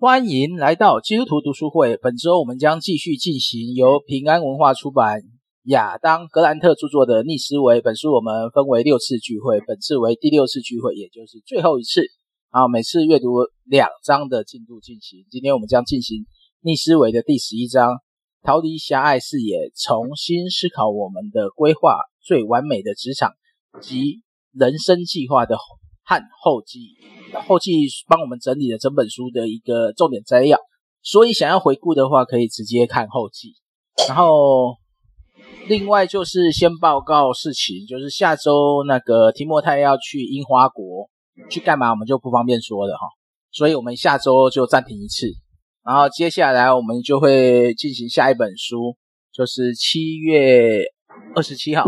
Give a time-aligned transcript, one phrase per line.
[0.00, 1.96] 欢迎来到基督徒读书会。
[1.96, 5.22] 本周我们将继续进行由平安文化出版、
[5.64, 7.80] 亚当·格兰特著作的《逆思维》。
[7.82, 12.02] 本书我们分为六次聚会，本次为第六次聚会，也就是最后一次。
[12.50, 15.26] 啊，每次阅读两章的进度进行。
[15.32, 16.18] 今天我们将进行
[16.60, 17.96] 《逆思维》的第十一章，
[18.44, 23.32] 逃离狭隘视野，重新思考我们的规划，最完美的职场
[23.82, 24.22] 及
[24.52, 25.56] 人生计划的
[26.08, 26.96] 和后记。
[27.46, 30.58] 后记帮我们整理了整本书的一个重点摘要，
[31.02, 33.52] 所以想要回顾的话，可以直接看后记。
[34.08, 34.76] 然后，
[35.68, 41.10] 另外就是先报告事情，就是下周那个提莫太要去樱花国。
[41.48, 41.90] 去干嘛？
[41.90, 43.06] 我们就不方便说了哈，
[43.52, 45.28] 所以我们下周就暂停一次，
[45.84, 48.96] 然后接下来我们就会进行下一本书，
[49.32, 50.82] 就是七月
[51.36, 51.84] 二十七号，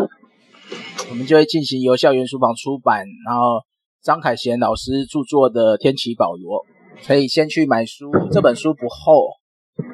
[1.11, 3.61] 我们就会进行由校园书房出版，然后
[4.03, 6.65] 张凯贤老师著作的《天启保罗》，
[7.07, 9.31] 可以先去买书，这本书不厚，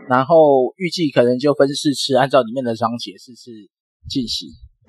[0.09, 3.51] 然后预计可能就分四次，按照里面的章节四次
[4.09, 4.49] 进行，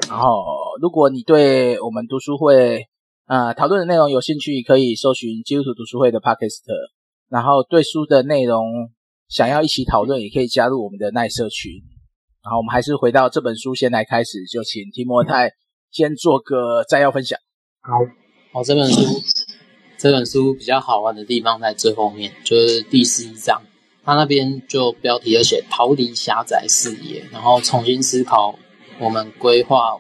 [0.09, 0.44] 然后
[0.81, 2.88] 如果你对我们读书会。
[3.30, 6.64] 啊、呃，讨论的内容有兴趣，可以搜寻基督徒读书会的 Podcast。
[7.27, 8.89] 然后对书的内容
[9.27, 11.73] 想要一起讨论，也可以加入我们的耐社群。
[12.42, 15.52] 然后我们还是回到这本书，先来开始，就请提摩太
[15.92, 17.38] 先做个摘要分享。
[17.81, 17.92] 好，
[18.52, 19.23] 好，这本书，
[19.98, 23.62] 这本书比较好玩的地方在最后面，就是第十一章，
[24.04, 28.58] 它那边就标题有写“逃离狭窄视野”，然后重新思考
[29.00, 29.98] 我们规划。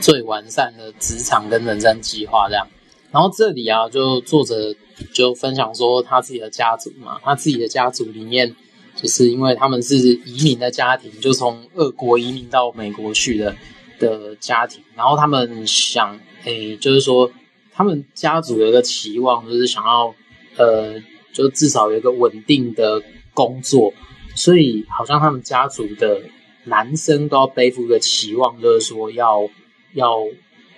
[0.00, 2.66] 最完善的职场跟人生计划这样，
[3.12, 4.74] 然后这里啊，就作者
[5.14, 8.54] 就分享说他自己的家族嘛，他自己的家族里面，
[8.96, 13.54] 就是因为他们是移民的家庭，就从俄国移民到美国去的
[13.98, 17.30] 的家庭，然后他们想，诶，就是说
[17.76, 20.14] 他们家族有一个期望，就是想要，
[20.56, 21.00] 呃，
[21.32, 23.02] 就至少有一个稳定的
[23.34, 23.92] 工作，
[24.34, 26.22] 所以好像他们家族的
[26.64, 29.48] 男生都要背负一个期望，就是说要。
[29.94, 30.18] 要，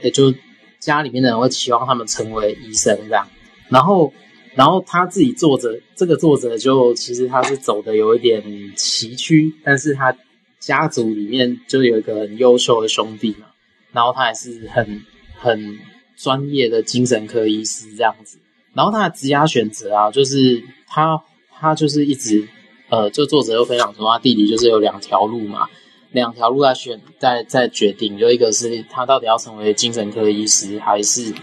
[0.01, 0.33] 也就
[0.79, 3.27] 家里面的人会期望他们成为医生这样，
[3.69, 4.13] 然后，
[4.55, 8.41] 然后他自己作者，这个作者就其实他是走的有一点
[8.77, 10.17] 崎岖，但是他
[10.61, 13.47] 家族里面就有一个很优秀的兄弟嘛，
[13.91, 15.03] 然后他还是很
[15.35, 15.81] 很
[16.19, 18.39] 专业的精神科医师这样子，
[18.75, 21.23] 然后他的职业选择啊，就是他
[21.59, 22.49] 他就是一直，
[22.91, 25.69] 呃，就作者又分享说他弟弟就是有两条路嘛。
[26.11, 31.35] 两条路在选，在在决定，就一个是他到底要成为精神科医师，还是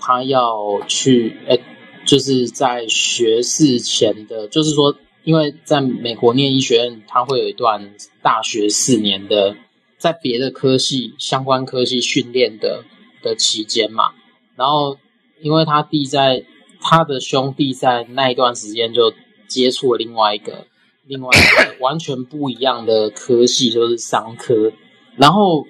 [0.00, 1.60] 他要去，诶，
[2.06, 9.56] 就是在学士前的，就是说，因为在美国念医学院，他会有一段大学四年的
[9.98, 12.82] 在别的科系相关科系训练的
[13.22, 14.12] 的期间嘛。
[14.56, 14.96] 然后，
[15.40, 16.44] 因为他弟在
[16.80, 19.12] 他的兄弟在那一段时间就
[19.48, 20.66] 接触了另外一个。
[21.06, 24.72] 另外一个完全不一样的科系就是商科，
[25.16, 25.66] 然后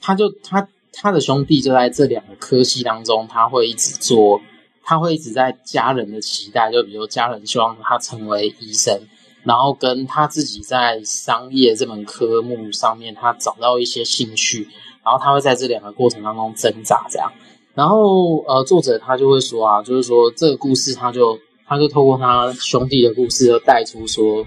[0.00, 4.40] 他就他他的兄弟就在这两个科系当中，他会一直做，
[4.82, 9.02] 他会一直在家人的期待，就比如家人希望他成为医生，
[9.44, 14.66] 然后跟他自己在商业这门科目上面，他找到一些兴趣，
[15.04, 17.30] 然后他会在这两个过程当中挣扎这样，
[17.74, 24.46] 然后呃，作者他就会说啊，就是说这个故事，他就他就透过他兄弟的故事，就带出说。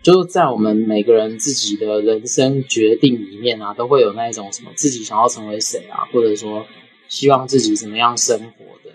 [0.00, 6.64] 就在我们每个人自己的人生决定里面啊，都会有那一种什么自己想要成为谁啊，或者说
[7.08, 8.94] 希望自己怎么样生活的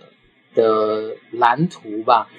[0.55, 2.29] 的蓝图吧。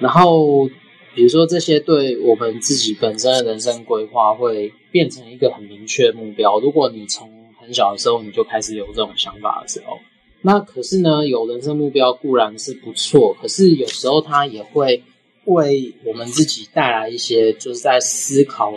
[0.00, 0.68] 然后，
[1.14, 6.58] 比如说这些对我们自己本身的人生规划，会变成一个很明确的目标。
[6.58, 7.30] 如果你从
[7.60, 9.98] 很小的时候你就开始有这种想法的时候，
[10.42, 15.02] 那可是呢，有人生目标固然是不错，可是有时候它也会。
[15.46, 18.74] 为我们自己带来一些，就是在思考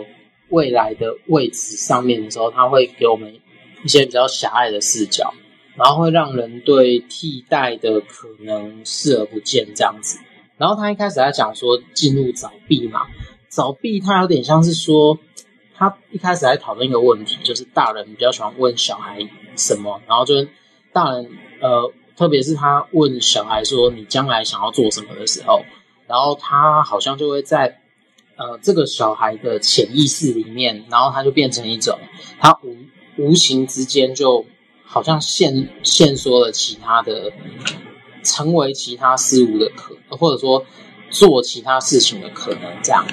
[0.48, 3.38] 未来的位置上面的时候，他会给我们
[3.84, 5.34] 一些比较狭隘的视角，
[5.76, 10.18] 然后会让人对替代的可能视而不见这样子。
[10.56, 13.02] 然后他一开始在讲说进入早闭嘛，
[13.48, 15.18] 早闭他有点像是说，
[15.76, 19.18] 他一开始在讨论一个问题，就是大人比较喜欢问小孩
[19.54, 20.48] 什么，然后就是
[20.92, 21.28] 大人
[21.64, 25.62] 呃，特别是他问小孩说你将来想要做什么的时候。
[26.06, 27.80] 然后他好像就会在，
[28.36, 31.98] 呃，这个小孩的潜意识里面，然后他就变成一种，
[32.38, 32.76] 他无
[33.16, 34.44] 无形之间就
[34.84, 37.32] 好像限限缩了其他的，
[38.22, 40.66] 成为其他事物的可，或者说
[41.08, 43.06] 做其他事情的可能这样。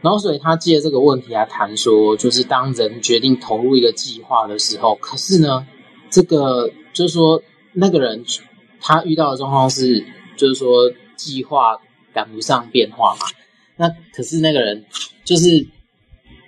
[0.00, 5.66] 然后所以他借这个问题来谈说，就是当人决定投入一个计划的时候，可是呢，
[6.08, 7.42] 这个就是说
[7.78, 8.24] 那个人
[8.80, 10.04] 他遇到的状况是，
[10.36, 11.80] 就是说计划。
[12.10, 13.26] 赶不上变化嘛，
[13.76, 14.86] 那可是那个人
[15.24, 15.68] 就是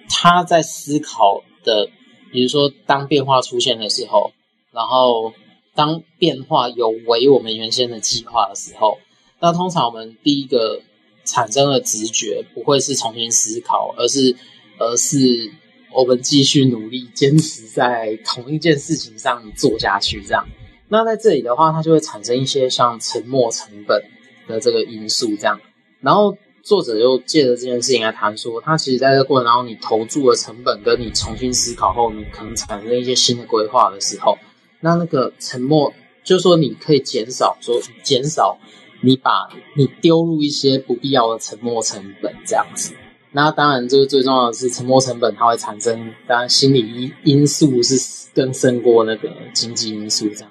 [0.09, 1.89] 他在思考的，
[2.33, 4.33] 比如说当变化出现的时候，
[4.73, 5.33] 然后
[5.75, 8.99] 当变化有违我们原先的计划的时候，
[9.39, 10.81] 那通常我们第一个
[11.25, 14.35] 产生的直觉不会是重新思考，而是
[14.79, 15.53] 而是
[15.93, 20.49] 我们继续努力坚持在同一件事情上做下去这样。
[20.93, 24.03] 那在这里的话，它就会产生一些像沉没成本
[24.49, 25.61] 的这个因素，这样。
[26.01, 34.37] 然后作者又借着这件事情来谈说，他其实在这过程当中，你投注的成本跟你重新思考后，你可能产生一些新的规划的时候，
[34.81, 35.95] 那那个沉没，
[36.25, 38.59] 就是说你可以减少，说减少
[39.01, 42.95] 你把你丢入一些不必要的沉没成本这样子。
[43.33, 50.51] 那当然，这个最重要的是沉没成本，它会产生，当然心理因因素是更胜过那个经济因素这样。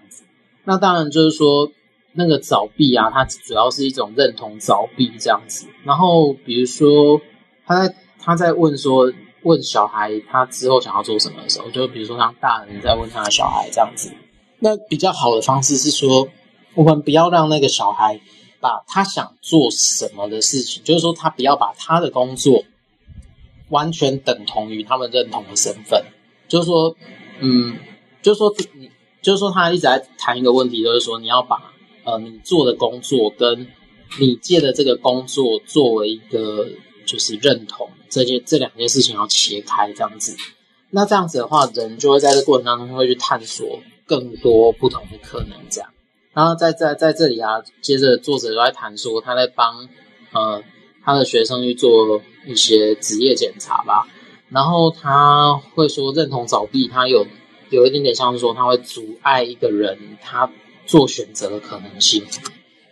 [0.69, 1.71] 那当然就是说，
[2.13, 5.65] 那个凿壁啊，它主要是一种认同凿壁这样子。
[5.83, 7.19] 然后比如说，
[7.65, 9.11] 他在他在问说，
[9.41, 14.13] 问小孩他之后想要做什么的时候，就比如说当大人在问他的小孩这样子。
[14.59, 16.29] 那比较好的方式是说，
[16.75, 18.21] 我们不要让那个小孩
[18.59, 22.63] 把他想做什么的事情，就是说他不要把他的工作
[23.69, 26.05] 完全等同于他们认同的身份。
[26.47, 26.95] 就是说，
[27.39, 27.75] 嗯，
[28.21, 28.91] 就是说你。
[29.21, 31.73] 就是说，他一直在谈一个问题，就是说，你要把
[32.05, 33.67] 呃你做的工作跟
[34.19, 36.67] 你借的这个工作作为一个
[37.05, 40.37] 就是认同，这件这两件事情要切开这样子。
[40.91, 45.89] 那这样子的话，人就会在这过程当中会去探索更多不同的可能，这样。
[46.33, 49.87] 然后在在在这里啊，接着作者就在谈说，他在帮
[50.31, 50.63] 呃
[51.03, 54.07] 他的学生去做一些职业检查吧。
[54.49, 57.27] 然后他会说，认同凿壁，他有。
[57.69, 60.51] 有一点点像是说，他会阻碍一个人他
[60.85, 62.23] 做选择的可能性，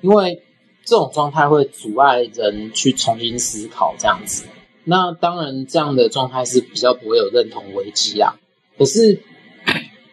[0.01, 0.41] 因为
[0.85, 4.45] 这种状态会阻碍人去重新思考这样子。
[4.83, 8.39] 那当然，这样的状态是比较不会有认同危机啊。
[8.77, 9.19] 可是，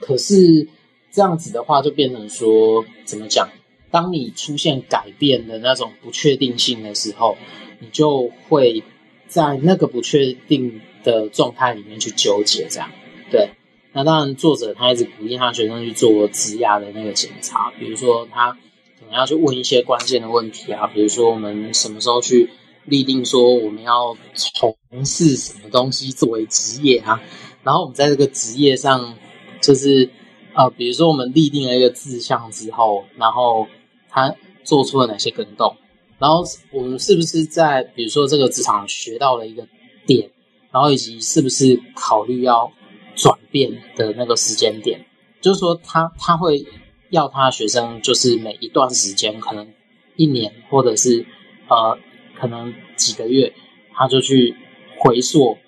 [0.01, 0.67] 可是
[1.13, 3.49] 这样子的话，就变成说，怎么讲？
[3.91, 7.37] 当你出现改变的那种不确定性的时候，
[7.79, 8.83] 你就会
[9.29, 12.91] 在那个不确定的状态里面去纠结，这样
[13.31, 13.51] 对。
[13.97, 22.51] 那当然，作者他一直鼓励他学生去做职涯的那个检查，比如说他可能要去问一些关键的问题啊，比如说我们什么时候去
[22.87, 27.23] 立定说我们要从事什么东西作为职业啊，
[27.63, 29.17] 然后我们在这个职业上，
[29.63, 30.11] 就是
[30.55, 33.69] 呃，比如说我们立定了一个志向之后，然后
[34.11, 35.77] 他做出了哪些更动，
[36.19, 36.43] 然后
[36.73, 39.69] 我们是不是在比如说这个职场学到了一个
[40.05, 40.33] 点，
[40.73, 42.73] 然后以及是不是考虑要。
[43.15, 45.05] 转变的那个时间点，
[45.41, 46.67] 就是说他他会
[47.11, 49.73] 要他学生，就是每一段时间，可能
[50.17, 51.25] 一年或者是
[51.69, 51.97] 呃，
[52.35, 53.53] 可能几个月，
[53.93, 54.57] 他就去
[54.99, 55.59] 回溯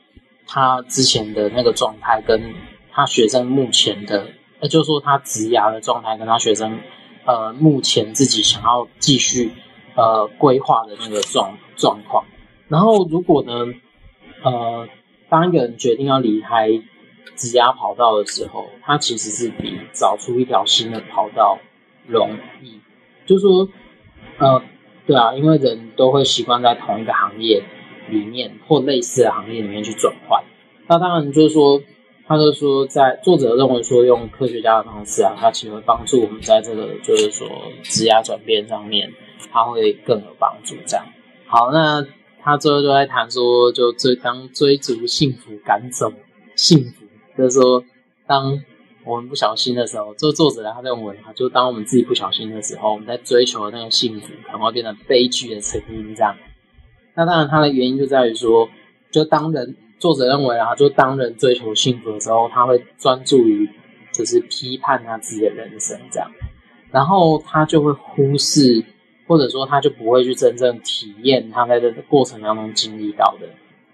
[0.46, 2.54] 他之前的那个状态，跟
[2.90, 4.28] 他学生目前的，
[4.60, 6.80] 那就是说他职涯的状态，跟他学生
[7.24, 9.52] 呃目前自己想要继续
[9.94, 12.24] 呃规划的那个状状况。
[12.68, 13.52] 然后如果呢，
[14.42, 14.88] 呃，
[15.28, 16.82] 当一个人决定要离开。
[17.34, 21.58] 职涯跑道的时候，它其实是比找出一条新的跑道
[22.06, 22.80] 容易。
[23.26, 23.68] 就是说，
[24.38, 24.62] 呃，
[25.06, 27.64] 对啊，因为人都会习惯在同一个行业
[28.08, 30.44] 里面或类似的行业里面去转换。
[30.86, 31.82] 那当然就是说，
[32.28, 37.48] 他就说，在作者认为说，用科学家的方式啊，它其实会帮助我们在这个就是说
[37.82, 39.12] 职涯转变上面，
[39.52, 40.76] 它会更有帮助。
[40.86, 41.06] 这样，
[41.46, 42.06] 好，那
[42.42, 46.12] 他最后就在谈说，就追当追逐幸福赶走
[46.54, 47.05] 幸福。
[47.36, 47.84] 就是说，
[48.26, 48.62] 当
[49.04, 56.14] 我们不小心的时候，这作者他认为啊，就当我们自己不小心的时候，我们在追求的那个幸福，可能会变成悲剧的成因。
[56.14, 56.36] 这样，
[57.14, 58.68] 那当然，它的原因就在于说，
[59.10, 63.68] 就当人作者认为啊，就当人追求幸福的时候，他会专注于
[64.12, 66.30] 就是批判他自己的人生，这样，
[66.90, 68.84] 然后他就会忽视，
[69.26, 73.46] 或者说他就不会去真正体验他在这个过程当中经历到的。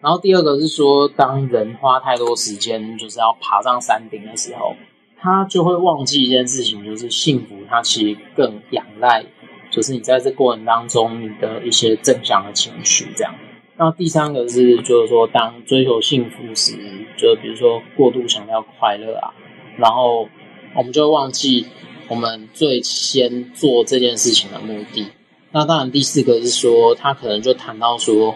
[0.02, 4.75] 然后第二个是说，当人花太多时间就是要爬上山顶的时候，
[5.16, 9.25] 他就会忘记一件事情，就是幸福，它其实更仰赖，
[9.71, 13.32] 就是你在这过程当中你的一些正向的情绪这样。
[13.76, 16.73] 然后第三个是，就是说，当追求幸福时，
[17.16, 19.30] 就比如说过度想要快乐啊，
[19.78, 20.28] 然后
[20.75, 21.66] 我们就会忘记
[22.09, 25.06] 我们最先做这件事情的目的。
[25.52, 28.35] 那当然第四个是说，他可能就谈到说。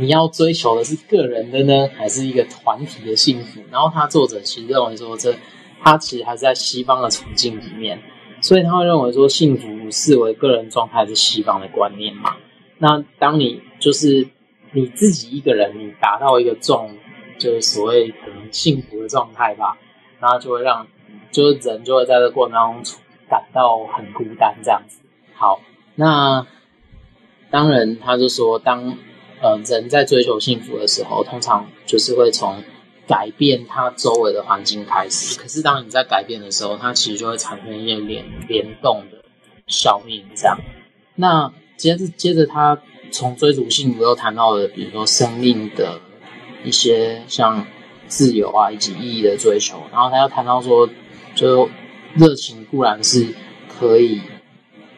[0.00, 3.60] 你要追求的是个人的呢，还是一个团体的幸福？
[3.70, 5.34] 然后他作者其实认为说，这
[5.82, 8.00] 他其实还是在西方的处境里面，
[8.40, 12.36] 所以他会认为说，幸福视为个人状态是西方的观念嘛。
[12.78, 14.26] 那当你就是
[14.72, 16.96] 你自己一个人，你达到一个重，
[17.38, 19.76] 就是所谓可能幸福的状态吧，
[20.18, 20.86] 然后就会让，
[21.30, 22.96] 就是人就会在这过程当中
[23.28, 25.02] 感到很孤单这样子。
[25.34, 25.60] 好，
[25.94, 26.46] 那
[27.50, 28.96] 当然他就说，当
[29.42, 32.62] 呃人在追求幸福的时候，通常就是会从
[33.06, 35.38] 改变他周围的环境开始。
[35.38, 39.24] 可是当你在改变的时候，它其实就会产生一些联联动的
[39.66, 40.58] 效应，这样。
[41.14, 42.80] 那接着接着他
[43.10, 46.00] 从追逐幸福又谈到了，比如说生命的
[46.64, 47.66] 一些像
[48.06, 50.88] 自由啊以及意义的追求，然后他又谈到说，
[51.34, 51.68] 就
[52.14, 53.34] 热情固然是
[53.68, 54.20] 可以。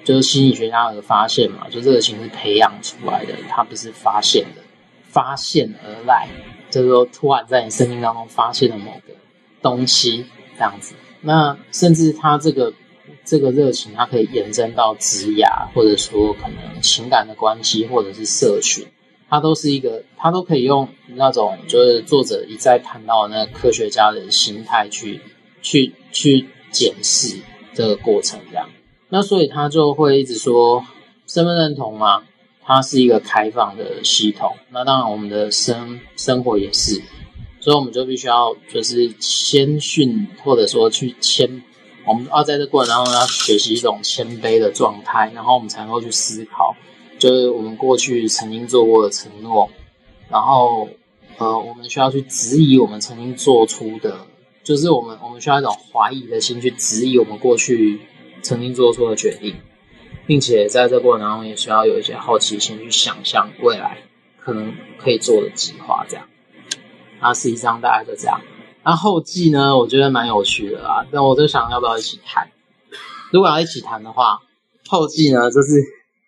[0.04, 4.62] 就是心理学家的发现嘛，就热情是培养出来的，它不是发现的，
[5.02, 6.28] 发现而来，
[6.71, 9.14] 就是说突然在你生命当中发现了某个
[9.61, 10.94] 东西这样子。
[11.21, 12.73] 那甚至他这个
[13.25, 18.85] 这个热情，它可以延伸到职涯，或者说可能情感的关系，或者是社群，
[19.30, 25.21] 它都是一个，它都可以用那种就是作者一再谈到的那科学家的心态去
[25.62, 27.37] 去去检视
[27.73, 28.68] 这个过程这样。
[29.14, 30.83] 那所以他就会一直说
[31.26, 32.23] 身份认同嘛，
[32.62, 34.52] 它是一个开放的系统。
[34.71, 37.02] 那当然我们的生生活也是，
[37.61, 41.62] 所以我们就必须要就是谦逊，或者说去谦，
[42.07, 46.75] 我们要在这过程当中要学习一种谦卑的状态，然后我们才能够去思考，
[47.19, 49.69] 就是我们过去曾经做过的承诺，
[50.31, 50.88] 然后
[51.37, 54.26] 呃，我们需要去质疑我们曾经做出的，
[54.64, 58.00] 就是我们我们需要一种怀疑的心去质疑我们过去。
[58.42, 59.56] 曾经做出的决定，
[60.26, 64.02] 并且在这过程当中也需要有一些好奇心去想象未来
[64.38, 66.28] 可能可以做的计划，这样。
[67.20, 68.40] 那实际上大概就这样。
[68.84, 72.50] 那后记呢，我觉得蛮有趣的啦，但我就想要不要一起谈？
[73.30, 74.40] 如果要一起谈的话，
[74.88, 75.68] 后记呢就是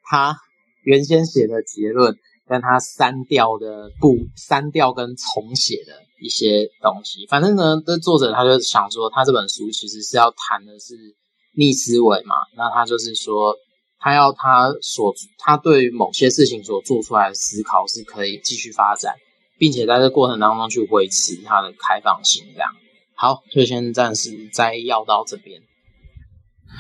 [0.05, 0.37] 他
[0.85, 2.17] 原先写的结论，
[2.47, 5.93] 跟他删掉的不删掉跟重写的
[6.23, 7.27] 一些东西。
[7.27, 11.17] 反正呢，这作者他就想说，他这本书其实是要谈的是。
[11.57, 13.55] 逆思维嘛，那他就是说，
[13.99, 19.15] 他要他所他对于某些事情所做出来的思考是可以继续发展，
[19.59, 22.45] 并且在这过程当中去维持他的开放性。
[22.55, 22.71] 这样，
[23.17, 25.61] 好，就先暂时摘要到这边。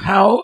[0.04, 0.38] 好，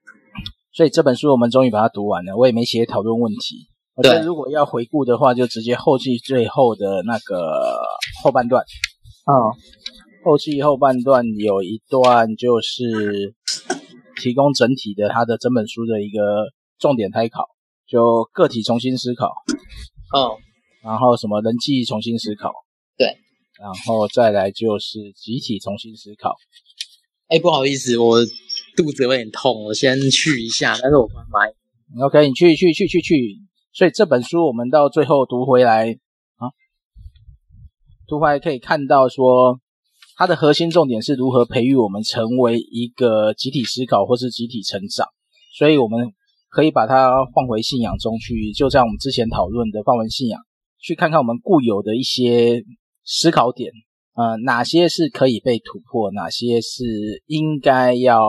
[0.72, 2.36] 所以这本书我们终于把它读完了。
[2.36, 3.68] 我也没写讨论问题。
[4.02, 7.80] 对，如果要回顾的话，就直接后记最后的那个
[8.22, 8.64] 后半段。
[9.24, 9.54] 啊、哦。
[10.24, 13.34] 后期后半段有一段就是
[14.20, 16.18] 提供整体的他的整本书的一个
[16.78, 17.46] 重点参考，
[17.86, 19.28] 就个体重新思考，
[20.12, 20.36] 哦，
[20.82, 22.52] 然后什么人际重新思考，
[22.96, 23.06] 对，
[23.58, 26.36] 然后再来就是集体重新思考。
[27.28, 28.18] 哎，不好意思，我
[28.76, 32.04] 肚子有点痛，我先去一下，但是我关麦。
[32.04, 33.38] OK，你去去去去去。
[33.72, 35.92] 所以这本书我们到最后读回来
[36.36, 36.50] 啊，
[38.06, 39.60] 读回来可以看到说。
[40.18, 45.06] 它的核心重点是如何培育我们成为一个集体思考或是集体成长，
[45.56, 46.12] 所以我们
[46.48, 50.40] 可以把它放回信仰中去，就像我们之前讨论的放回信仰，
[50.80, 52.64] 去看看我们固有的一些
[53.04, 53.70] 思考点，
[54.16, 58.20] 呃，哪些是可以被突破，哪些是应该要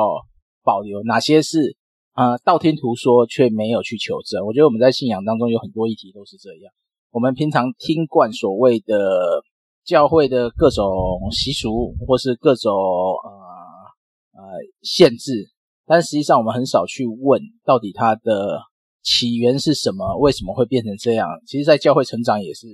[0.64, 1.76] 保留，哪些是
[2.14, 4.46] 呃道听途说却没有去求证。
[4.46, 6.72] 我觉得我们在信仰当中有很多议题都是这样，
[7.10, 9.42] 我们平常听惯所谓的。
[9.90, 10.86] 教会的各种
[11.32, 15.50] 习俗，或是各种呃呃限制，
[15.88, 18.62] 但实际上我们很少去问，到底它的
[19.02, 20.16] 起源是什么？
[20.20, 21.28] 为什么会变成这样？
[21.48, 22.68] 其实，在教会成长也是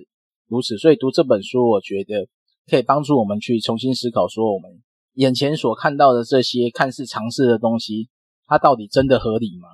[0.50, 0.78] 如此。
[0.78, 2.28] 所以读这本书，我觉得
[2.70, 4.70] 可以帮助我们去重新思考，说我们
[5.14, 8.10] 眼前所看到的这些看似常识的东西，
[8.46, 9.70] 它到底真的合理吗？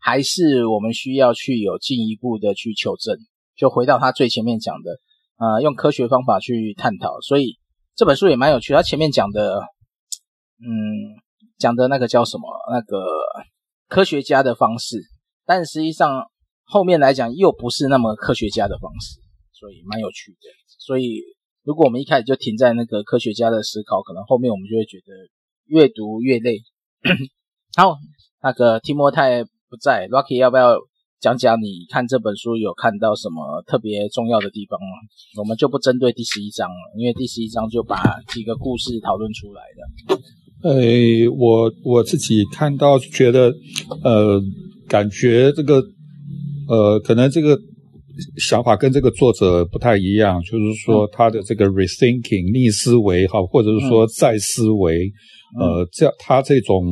[0.00, 3.16] 还是我们需要去有进一步的去求证？
[3.56, 4.98] 就回到他最前面讲的。
[5.40, 7.58] 呃，用科学方法去探讨，所以
[7.96, 8.74] 这本书也蛮有趣。
[8.74, 9.62] 他前面讲的，
[10.60, 10.68] 嗯，
[11.56, 12.46] 讲的那个叫什么？
[12.70, 13.02] 那个
[13.88, 15.00] 科学家的方式，
[15.46, 16.30] 但实际上
[16.64, 19.18] 后面来讲又不是那么科学家的方式，
[19.54, 20.38] 所以蛮有趣的。
[20.78, 21.22] 所以
[21.64, 25.06] 如果我们一开始就停在那个科学家的思考，可能后面我们就会觉得
[25.64, 26.58] 越读越累。
[27.78, 27.96] 好，
[28.42, 30.76] 那个提摩太不在，Rocky 要不要？
[31.20, 34.86] 讲讲你看这本书有看到什么特别重要的地方吗？
[35.36, 40.18] 我们就不针对第十一章了，因为第十一章就把几个故事讨论出来的。
[40.62, 43.52] 呃，我我自己看到觉得，
[44.02, 44.40] 呃，
[44.88, 45.82] 感觉这个，
[46.68, 47.58] 呃，可能这个
[48.38, 55.12] 想法跟这个作者不太一样，就是说他的这个 rethinking 逆思维哈，或者是说再思维，
[55.60, 56.86] 嗯、呃，这他这种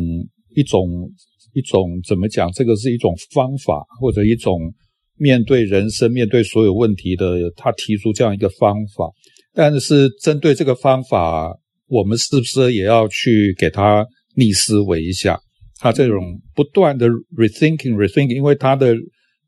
[0.54, 1.10] 一种。
[1.58, 2.50] 一种怎么讲？
[2.52, 4.72] 这个是一种方法，或者一种
[5.16, 9.10] 面对人生、面对所有问题的，他提出这样一个方法。
[9.52, 11.52] 但是针对这个方法，
[11.88, 15.38] 我们是不是也要去给他逆思维一下？
[15.80, 18.94] 他这种不断的 rethinking、rethinking，因为他的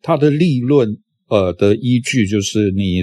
[0.03, 0.89] 他的立论
[1.29, 3.03] 呃的依据就是你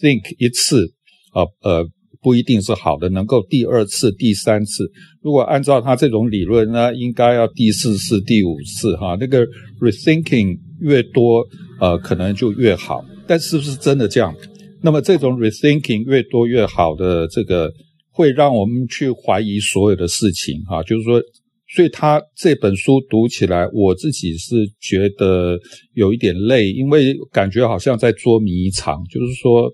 [0.00, 0.86] think 一次
[1.32, 1.70] 啊呃。
[1.78, 1.86] 呃
[2.22, 4.90] 不一定是好的，能够第二次、第三次。
[5.22, 9.46] 如果按照他这种理论，那应该要第四次、第五次，哈，那个
[9.80, 11.44] rethinking 越多，
[11.80, 13.04] 呃，可能就越好。
[13.26, 14.34] 但是不是真的这样？
[14.82, 17.72] 那么这种 rethinking 越多越好的这个，
[18.10, 21.20] 会让我们去怀疑所有的事情，哈，就是说，
[21.74, 25.58] 所以他这本书读起来，我自己是觉得
[25.94, 29.72] 有一点累，因为感觉好像在捉迷藏，就是说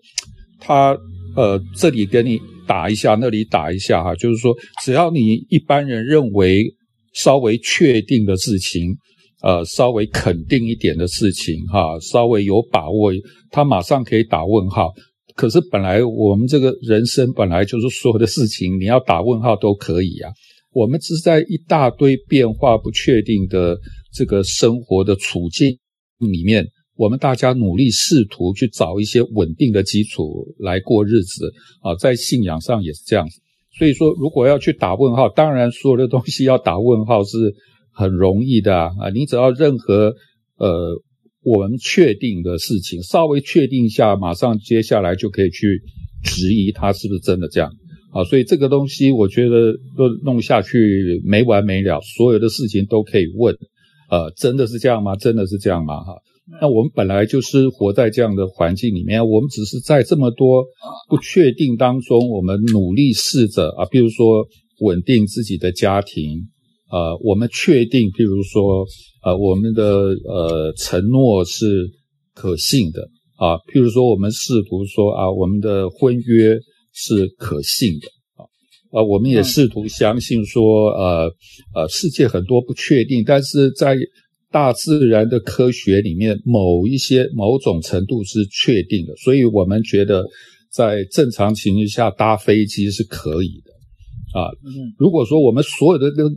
[0.59, 0.97] 他。
[1.35, 6.65] 呃，这里给你打一下，那里打一下哈，就是说，只要你一般人认为
[7.15, 8.97] 稍微确定的事情，
[9.43, 13.13] 呃，稍微肯定一点的事情哈，稍微有把握，
[13.51, 14.93] 他马上可以打问号。
[15.35, 20.31] 可是本来我们这个人生本来就是所有的事情，你要打问号都可以啊。
[20.73, 23.79] 我们只是在一大堆变化不确定的
[24.13, 25.77] 这个生活的处境
[26.19, 26.67] 里面。
[26.97, 33.41] 我们大家努力试图去找一些稳定的基础来过日子啊，在信仰上也是这样子。
[33.79, 37.55] 所以说，如果要去打问号，当然所有的东西要打问号是
[37.91, 39.09] 很容易的啊。
[39.15, 40.15] 你只要任何
[40.59, 41.01] 呃
[41.43, 45.83] 我们确定的事情稍微确定一下，马上接下来就可以去
[46.23, 47.73] 质疑它是不是真的这样
[48.13, 48.23] 啊。
[48.25, 53.57] 所以这个东西我觉得都弄下去没完没了，所有的事情都可以问，
[54.11, 55.17] 呃，真的是这样吗？
[55.17, 56.01] 真的是这样吗？
[56.01, 56.13] 哈。
[56.61, 60.65] 那我们本来就是活在这样的环境里面，我们只是在这么多
[61.09, 64.45] 不确定当中，我们努力试着啊，比如说
[64.81, 66.49] 稳定自己的家庭，
[66.91, 68.85] 呃，我们确定，譬如说
[69.25, 71.89] 呃，我们的呃承诺是
[72.35, 73.03] 可信的
[73.37, 76.59] 啊，譬如说我们试图说啊，我们的婚约
[76.93, 78.43] 是可信的啊，
[78.99, 81.33] 啊，我们也试图相信说，呃
[81.75, 83.97] 呃，世界很多不确定，但是在
[84.53, 90.25] 大自然的科学里面，某一些某种程度是确定的，所以我们觉得
[90.71, 94.53] 在正常情况下搭飞机是可以的啊。
[94.99, 96.31] 如果说我们所有的都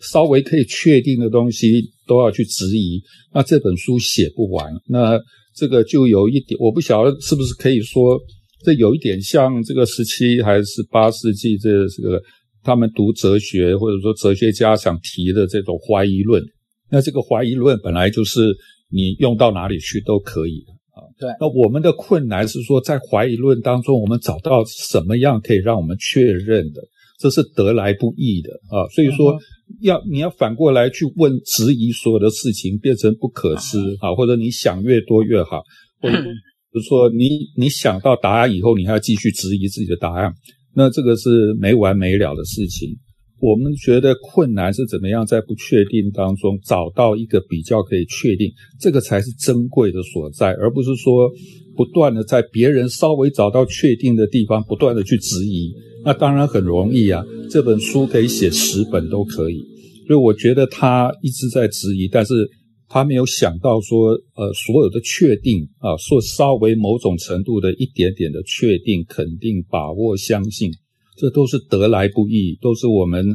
[0.00, 4.72] 稍微可以确定的东西都要去质疑，那这本书写不完。
[4.86, 5.18] 那
[5.56, 8.20] 这个就有一点，我不晓得是不是可以说，
[8.62, 12.22] 这有一点像这个十七还是十八世纪这这个
[12.62, 16.44] 他们读哲学或者说哲学家想提的这种怀疑论。
[16.90, 18.56] 那这个怀疑论本来就是
[18.90, 21.04] 你用到哪里去都可以啊。
[21.18, 21.28] 对。
[21.40, 26.80] 那我们的困难是说，在怀疑论当中，我们找到什么样可以让我们确认的，
[27.18, 28.88] 这是得来不易的啊。
[28.94, 29.38] 所以说，
[29.82, 35.62] 要你要反过来去问质疑所有的事情，变成不可知啊，或者你想越多越好，
[36.00, 40.32] 或者比如说你你想到答案以后，你还要继续质疑自己的答案，
[40.74, 42.96] 那这个是没完没了的事情。
[43.40, 51.30] 我们觉得困难是怎么样在不确定当中找到一个比较可以确定，这个才是珍贵的所在，而不是说
[51.76, 55.72] 不断的在别人稍微找到确定的地方不断的去质疑。
[56.04, 59.64] 那当然很容易啊，这本书可以写十本都可以。
[60.06, 62.48] 所以我觉得他一直在质疑，但是
[62.88, 70.72] 他没有想到说，呃，所有的确定啊，说稍微某种程度的一点点的确定、肯定、把握、相信。
[71.18, 73.26] 这都是得来不易，都是我们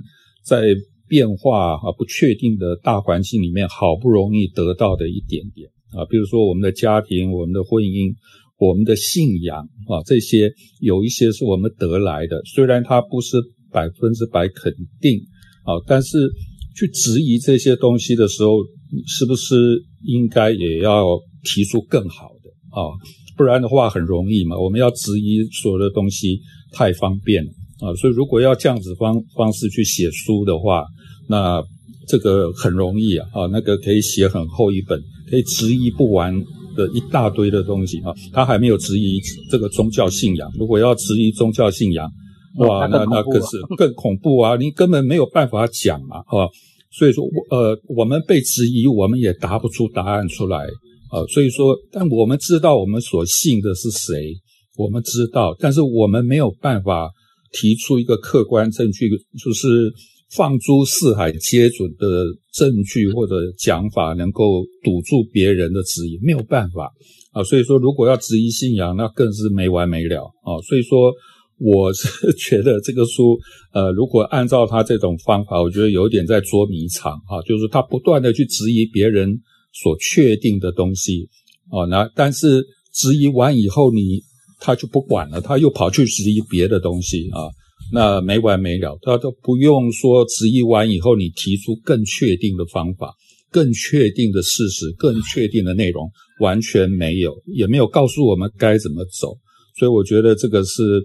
[0.46, 0.63] 在
[1.08, 8.13] 变化啊不确定的大环境里面好不容易得到的一点点啊，比如说我们的家庭、我们的婚姻、
[8.58, 13.38] 我们的信仰啊，这些有一些是我们得来的，虽然它不是
[13.72, 15.19] 百分之百肯定
[15.63, 16.32] 啊，但是
[16.76, 18.63] 去质疑这些东西的时候，
[19.06, 22.89] 是不是应该也要提出更好的啊？
[23.36, 26.39] 不然的话很容易嘛，我们要质疑所有的东西
[26.72, 27.52] 太方便了。
[27.84, 30.86] 啊，所以如果要这样子方方式去写书的话，
[31.28, 31.62] 那
[32.08, 34.98] 这个很容易啊，啊，那个可以写很厚一本，
[35.30, 36.34] 可以质疑不完
[36.78, 38.13] 的一大堆的东西啊。
[38.32, 39.19] 他还没有质疑
[39.52, 42.10] 这个宗教信仰，如果要质疑宗教信仰，
[42.60, 44.56] 哇，那那更是更恐怖啊！
[44.56, 46.48] 你根本没有办法讲嘛，啊。
[46.91, 50.60] 所以说，呃，我们被质疑，我们也答不出答案出来
[51.10, 51.26] 啊。
[51.34, 54.36] 所以说，但我们知道我们所信的是谁，
[54.78, 57.10] 我们知道，但是我们没有办法。
[57.54, 59.10] 提出一个客观证据，
[59.42, 59.94] 就是
[60.36, 66.92] 放诸四海皆准的证据或者讲法，能够堵住别人的质疑，没有办法
[67.32, 67.44] 啊。
[67.44, 70.60] 所以说，如果要质疑信仰，那更是没完没了啊。
[70.68, 71.13] 所以说，
[71.60, 73.38] 我是觉得这个书，
[73.74, 79.39] 呃，如果按照他这种方法，我觉得有点在捉迷藏啊，就是他不断的去质疑别人
[79.72, 81.30] 所确定的东西
[81.72, 84.22] 哦，那但是质疑完以后，你
[84.63, 87.52] 他就不管了，他又跑去质疑别的东西啊，
[87.91, 93.13] 那没完没了，他都不用说质疑完以后，你提出更确定的方法、
[93.52, 99.36] 更确定的事实、更确定的内容，完全没有，也没有告诉我们该怎么走，
[99.78, 101.04] 所以我觉得这个是。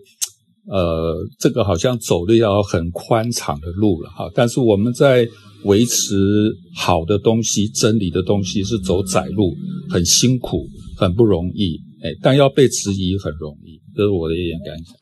[0.71, 5.27] 呃，这个好像走的要很宽敞的路了哈，但是我们在
[5.65, 9.57] 维持好的东西、真理的东西是走窄路，
[9.89, 10.69] 很辛苦，
[10.99, 14.97] 很不容易，哎，但要被质疑很容易，这是我的一点感想。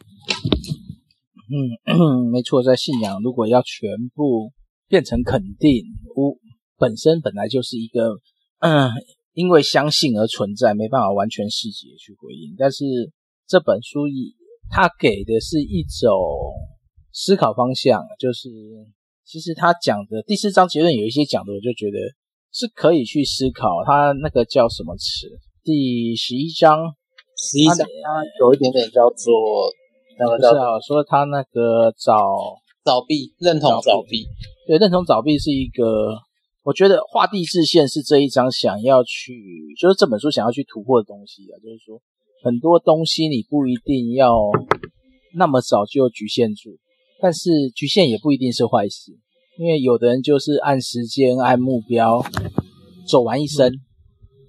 [1.49, 4.53] 嗯，没错，在信仰如果要全部
[4.89, 6.37] 变成肯定，我
[6.77, 8.21] 本身本来就是一个，
[8.61, 8.91] 嗯，
[9.33, 12.85] 因为相信而存在，没办法完全细节去回应，但是
[13.49, 14.37] 这本书一。
[14.69, 16.11] 他给的是一种
[17.13, 18.49] 思考方向，就是
[19.25, 21.99] 其实他讲的第四章结论有一些讲的，我就觉得
[22.51, 23.85] 是可以去思考。
[23.87, 25.29] 他那个叫什么词？
[25.67, 26.95] 第十一章，
[27.37, 29.35] 十一章他有一点点叫做
[30.17, 32.23] 那个叫说他那个早
[32.85, 34.29] 早闭，认同早闭，
[34.69, 36.15] 对，认同早闭是一个，
[36.63, 39.43] 我觉得画地自限是这一章想要去，
[39.77, 42.01] 就是这本书想要去突破的东西啊，就是说。
[42.45, 44.39] 很多东西你不一定要
[45.35, 46.79] 那么早就局限住，
[47.21, 49.11] 但是局限也不一定是坏事，
[49.59, 52.23] 因为有的人就是按时间、按目标
[53.09, 53.73] 走完一生，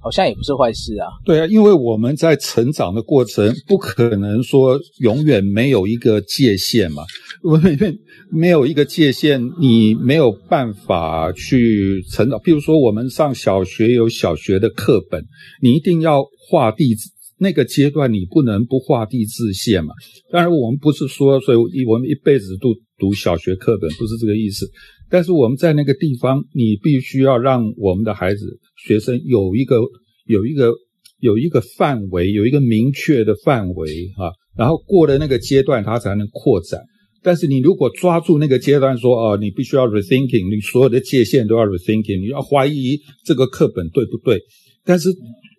[0.07, 1.07] 好像也不是坏事啊。
[1.25, 7.03] 对啊，因为我们在成长的过程，不可能说永远没有一个界限嘛，
[7.43, 7.99] 因为
[8.31, 12.39] 没有一个界限，你没有办法去成长。
[12.39, 15.25] 譬如说，我们上小学有小学的课本，
[15.61, 17.09] 你一定要画地址。
[17.39, 19.93] 那个阶段你不能不画地自限嘛？
[20.31, 24.65] 当然我们不是说，所以我们一辈子都读小学课本，不是这个意思。
[25.09, 29.77] 但是我们在那个地方，你必须要让我们的孩子、学生有一个、
[30.25, 30.73] 有一个、
[31.19, 34.31] 有一个范围，有一个明确的范围啊。
[34.57, 36.81] 然后过了那个阶段，他才能扩展。
[37.23, 44.39] 但是你如果抓住那个阶段说，哦，你必须要 rethinking，你所有的界限都要 rethinking，你要怀疑这个课本对不对？
[44.85, 45.09] 但是。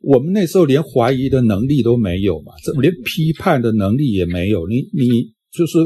[0.00, 4.64] 我们那时候连怀疑的能力都没有嘛，这连批判的能力也没有。
[4.68, 5.76] 你你就是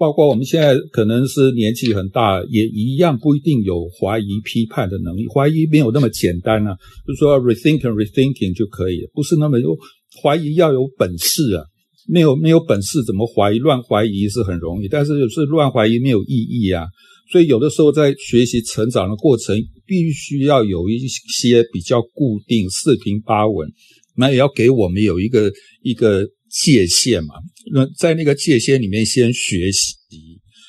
[0.00, 5.28] 包括我们现在可能是年纪很大，也一样不一定有怀疑批判的能力。
[5.28, 6.74] 怀疑没有那么简单啊，
[7.06, 9.76] 就是说 rethinking rethinking 就可以了，不是那么有
[10.22, 11.62] 怀疑要有本事啊，
[12.08, 13.58] 没有没有本事怎么怀疑？
[13.58, 16.86] 乱怀疑是很容易，但是有时乱怀疑没有意义啊。
[17.30, 19.54] 所以有的时候在学习成长的过程，
[19.86, 23.68] 必须要有一些比较固定、四平八稳，
[24.16, 27.34] 那也要给我们有一个一个界限嘛。
[27.72, 29.94] 那在那个界限里面先学习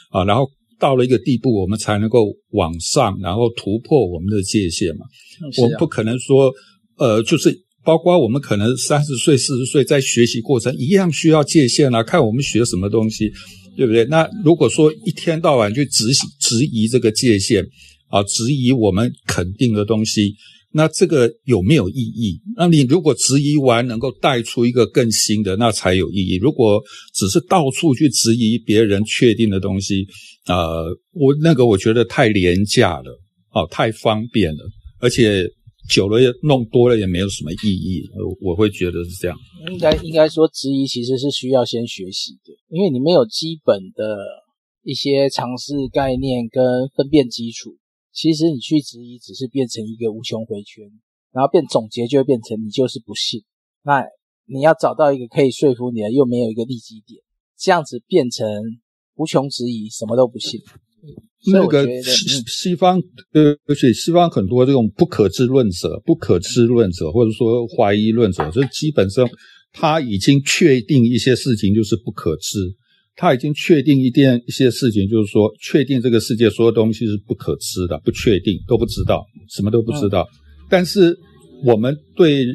[0.10, 5.06] 啊，然后到了一个地步，我们才能够往上，然后突破我们的界限嘛。
[5.58, 6.52] 我们不可能说，
[6.98, 13.32] 呃，就是包括我们可能三十岁、四十岁在学习过程一样需要界限啊，看我们学什么东西。
[13.78, 14.04] 对不对？
[14.06, 16.04] 那如果说一天到晚去质
[16.42, 17.66] 质疑这个界限
[18.10, 20.36] 啊，质疑我们肯定的东西，
[20.74, 22.42] 那这个有没有意义？
[22.56, 26.38] 那你如果质疑完能够带出一个更新的，那才有意义。
[26.38, 26.82] 如果
[27.14, 30.06] 只是到处去质疑别人确定的东西，
[30.48, 33.20] 呃，我那个我觉得太廉价了，
[33.54, 34.64] 哦，太方便了，
[35.00, 35.50] 而且。
[35.90, 38.08] 久了也弄多了也没有什么意义，
[38.40, 39.36] 我会觉得是这样。
[39.72, 44.16] 应该应该说，质疑其实是需要先学习的，因为你没有基本的
[44.84, 47.76] 一些常识概念跟分辨基础，
[48.13, 50.84] 其实你去质疑只是变成一个无穷回圈，
[51.32, 53.43] 然后变总结就会变成你就是不信。
[53.84, 54.04] 那
[54.45, 57.21] 你要找到一个可以说服你的，又没有一个立基点，
[57.58, 58.47] 这样子变成
[59.15, 60.60] 无穷质疑，什么都不信。
[61.52, 69.28] 那个西西方，呃，而且西方很多这种不可知论者、不可知论者，或者说怀疑论者，就基本上
[69.71, 72.60] 他已经确定一些事情就是不可知，
[73.15, 80.28] 他已经确定一件一些事情，就是说确定这个世界所有东西是不可知的，不确定都不知道，什么都不知道。
[80.69, 81.17] 但是
[81.63, 82.45] 我们对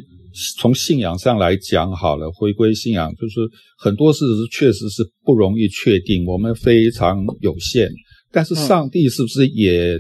[0.58, 3.40] 从信仰上来讲，好了，回归信仰，就是
[3.78, 7.88] 很多事实确实是不容易确定，我们非常有限。
[8.32, 9.96] 但是上帝是不是也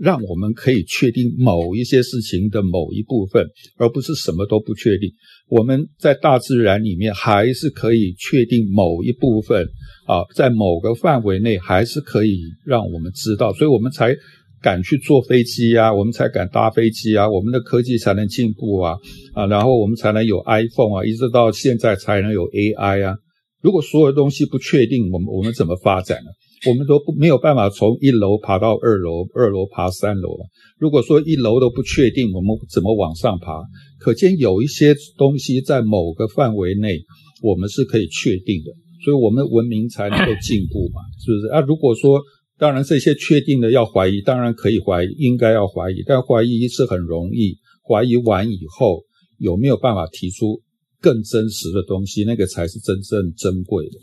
[0.00, 5.10] 让我们可以确定某一些事情的某一部分，而不是什么都不确定？
[5.48, 9.66] 我们在大自然里面还是可以确定某一部分
[10.06, 14.14] 啊，在某个范围内还是可以让我们知道，所以我们才
[14.60, 18.96] 敢去坐飞机啊，我们才敢搭飞机啊，我们的科技才能进步啊
[19.32, 23.16] 啊，然后我们才能有 iPhone 啊，一直到现在才能有 AI 啊。
[23.62, 26.30] 如果所有东西不确定，我们我们怎么发展呢？
[26.66, 30.46] 我们都不没有办法从一楼爬到二楼，二楼爬三楼了。
[30.78, 33.62] 如果说一楼都不确定，我们怎么往上爬？
[33.98, 36.98] 可见有一些东西在某个范围内，
[37.42, 38.72] 我们是可以确定的，
[39.04, 41.46] 所以我们文明才能够进步嘛，是不是？
[41.48, 42.20] 啊，如果说
[42.58, 49.04] 当然这些确定的要怀疑，当然可以怀疑，应该要怀疑，但怀疑是很容易，怀疑完以后
[49.38, 50.60] 有没有办法提出
[51.00, 53.94] 更真实的东西，那个才是真正珍贵的。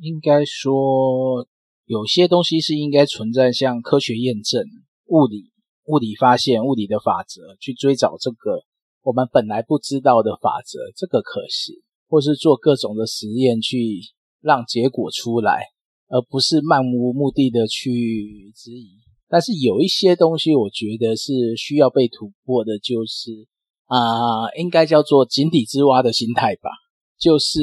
[0.00, 1.46] 应该说，
[1.86, 4.62] 有些东西是应该存在，像科学验证、
[5.06, 5.50] 物理、
[5.86, 8.62] 物理发现、物理的法则，去追找这个
[9.02, 11.74] 我们本来不知道的法则，这个可行，
[12.08, 14.00] 或是做各种的实验去
[14.40, 15.66] 让结果出来，
[16.08, 18.98] 而不是漫无目的的去质疑。
[19.28, 23.46] 但是有一些东西，我觉得是需要被突破的，就是
[23.86, 26.70] 啊、应该叫做井底之蛙的心态吧。
[27.18, 27.58] 就是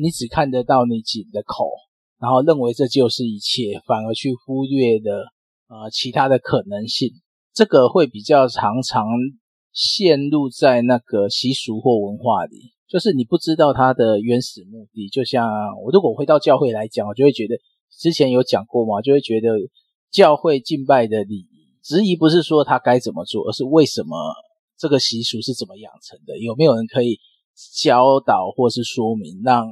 [0.00, 1.68] 你只看得到你井的口，
[2.20, 5.26] 然后认为这就是一切，反而去忽略了
[5.68, 7.10] 呃其他的可能性。
[7.52, 9.04] 这个会比较常常
[9.72, 15.08] 陷入在那个习俗或文化里，就是你不知道它的原始目的。
[15.08, 15.48] 就像
[15.82, 17.56] 我如果回到教会来讲，我就会觉得
[17.90, 19.48] 之前有讲过嘛，就会觉得
[20.12, 24.16] 教会敬拜的礼仪，质疑不是说他该怎么做，而是为什么
[24.78, 26.38] 这个习俗是怎么养成的？
[26.38, 27.18] 有没有人可以？
[27.74, 29.66] 教导或是说明，让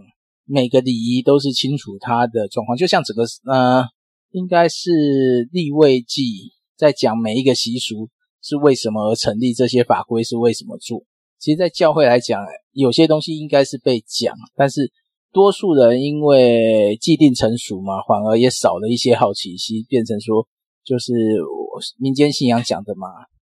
[0.45, 3.85] 每个礼仪都是清楚它的状况，就像整个呃，
[4.31, 6.23] 应该是立位记
[6.77, 8.09] 在讲每一个习俗
[8.43, 11.03] 是为什么而成立，这些法规是为什么做。
[11.39, 14.91] 其实，在教会来讲，有些东西应该是被讲，但是
[15.33, 20.47] 多数人因为既定成熟嘛，反而也少了一些好奇心，变成说
[20.85, 21.13] 就是
[21.99, 23.07] 民间信仰讲的嘛。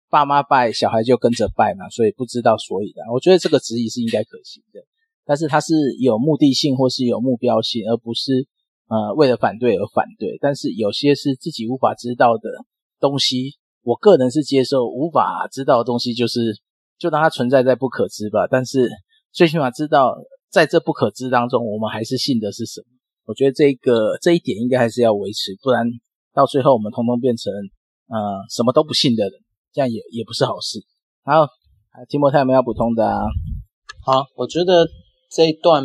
[0.09, 3.07] 爸妈拜，小孩就跟着拜嘛，所以不知道所以然。
[3.11, 4.79] 我觉得这个质疑是应该可行的，
[5.25, 8.47] 但是它是有目的性或是有目标性，而不是
[8.87, 10.37] 呃为了反对而反对。
[10.39, 12.49] 但是有些是自己无法知道的
[12.99, 16.55] 东西，我个人是接受无法知道的东西，就是
[16.97, 18.47] 就当它存在在不可知吧。
[18.49, 18.89] 但是
[19.31, 20.15] 最起码知道
[20.49, 22.87] 在这不可知当中，我们还是信的是什么？
[23.25, 25.85] 我觉得这个这一点应该还是要维持，不然
[26.31, 27.51] 到最后我们通通变成
[28.07, 29.33] 呃什么都不信的人。
[29.75, 30.79] 这样也也不是好事。
[31.25, 31.45] 好，
[32.07, 33.19] 提摩太有没有要补充的啊？
[34.05, 34.87] 好，我觉得
[35.29, 35.83] 这一段，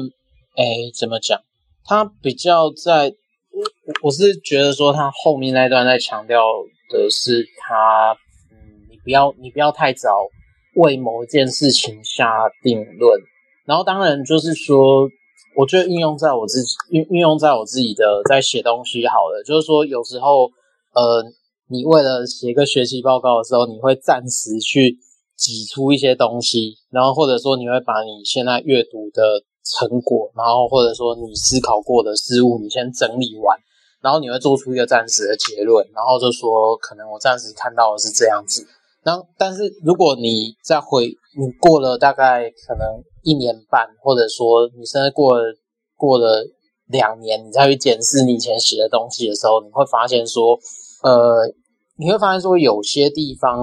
[0.55, 0.65] 哎，
[0.97, 1.41] 怎么讲？
[1.85, 6.41] 他比较在，我我是觉得说，他后面那段在强调
[6.89, 8.13] 的是他，
[8.53, 10.09] 嗯，你不要你不要太早
[10.77, 13.21] 为某一件事情下定论。
[13.67, 15.09] 然后当然就是说，
[15.57, 20.45] 我觉得应用在我自己运运用在我自己的在写东西好了，就是说有时候，
[20.95, 21.25] 呃。
[21.71, 24.99] 你为了写个学习报告的时候，你会暂时去
[25.37, 29.23] 挤出一些东西，然后或者说你会把你现在阅读的
[29.65, 33.57] 成果，然后或者说你思考过的事物，你先整理完，
[34.03, 38.67] 然后你会做出一个暂时的结论，然后就说可能我暂时看到的是这样子。
[39.05, 42.85] 然后，但是如果你再回，你过了大概可能
[43.23, 45.55] 一年半，或者说你甚至过了
[45.97, 46.45] 过了
[46.89, 50.59] 两年，你再去检视你以前写的东西的时候，你会发现说，
[51.05, 51.55] 呃。
[52.01, 53.61] 你会发现说，有些地方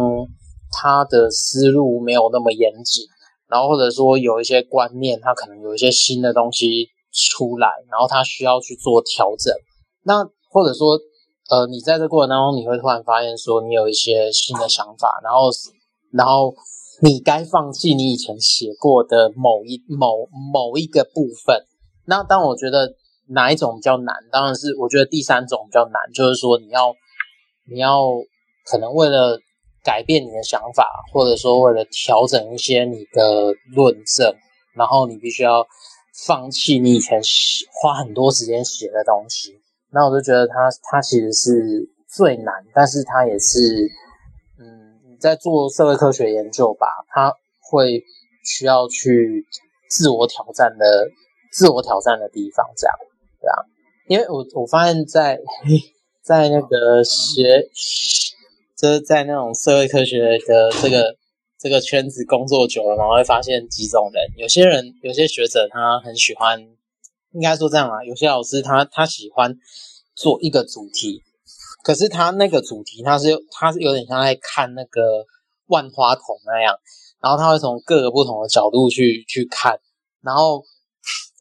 [0.71, 3.03] 他的思路没有那么严谨，
[3.49, 9.51] 然后或者说有一些观念，他可能有一些新的东西出来，然后他需要去做调整。
[10.03, 10.99] 那或者说，
[11.49, 15.49] 呃，你在这过程当中，你会突然发现说，你有一些新的想法，然后，
[16.11, 16.53] 然后
[17.01, 21.65] 你该放弃你以前写过的某一某某一个部分。
[22.05, 22.93] 那当我觉得
[23.29, 24.13] 哪一种比较难？
[24.31, 26.93] 当然是我觉得第三种比较难，就是说你要。
[27.69, 28.01] 你要
[28.65, 29.39] 可能为了
[29.83, 34.35] 改变你的想法，或者说为了调整一些你的论证，
[34.75, 35.65] 然后你必须要
[36.25, 37.21] 放弃你以前
[37.71, 39.59] 花很多时间写的东西。
[39.91, 43.89] 那我就觉得它它其实是最难，但是它也是，
[44.59, 48.03] 嗯，你在做社会科学研究吧，它会
[48.43, 49.45] 需要去
[49.89, 51.09] 自我挑战的
[51.51, 52.95] 自我挑战的地方，这样
[53.39, 53.55] 对啊，
[54.07, 55.37] 因为我我发现在。
[55.37, 55.41] 在
[56.27, 57.69] 在那个学，
[58.75, 61.15] 就是在那种社会科学的这个
[61.57, 64.27] 这个圈子工作久了嘛，我会发现几种人。
[64.35, 66.59] 有些人，有些学者他很喜欢，
[67.31, 68.03] 应该说这样啊。
[68.03, 69.57] 有些老师他他喜欢
[70.15, 71.23] 做一个主题，
[71.81, 75.25] 可是他那个主题他是他是有点像在看那个
[75.67, 76.77] 万花筒那样，
[77.21, 79.79] 然后他会从各个不同的角度去去看，
[80.21, 80.65] 然后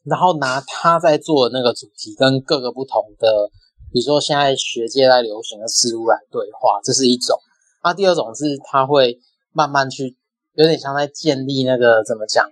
[0.05, 3.51] 然后拿他在做的那个主题跟各个不同的。
[3.91, 7.39] 比如说，现在学界在流行的事物来对话，这是一种。
[7.83, 9.19] 那第二种是，他会
[9.53, 10.15] 慢慢去，
[10.53, 12.49] 有点像在建立那个怎么讲，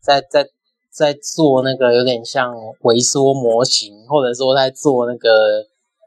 [0.00, 0.48] 在在
[0.90, 5.30] 在做那个有点像微缩模型，或者说在做那个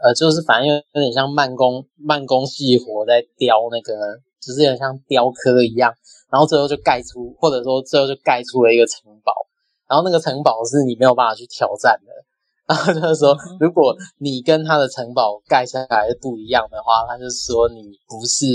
[0.03, 3.93] 呃，就是反正有有点像慢工慢工细活在雕那个，
[4.41, 5.93] 就是有点像雕刻一样，
[6.29, 9.31] 然后最后就盖出，或者说最后就盖出了一个城堡，
[9.87, 12.11] 然后那个城堡是你没有办法去挑战的，
[12.69, 18.45] 然后就是说，如果你跟他的城堡盖下来是不一样的话，他就说你不是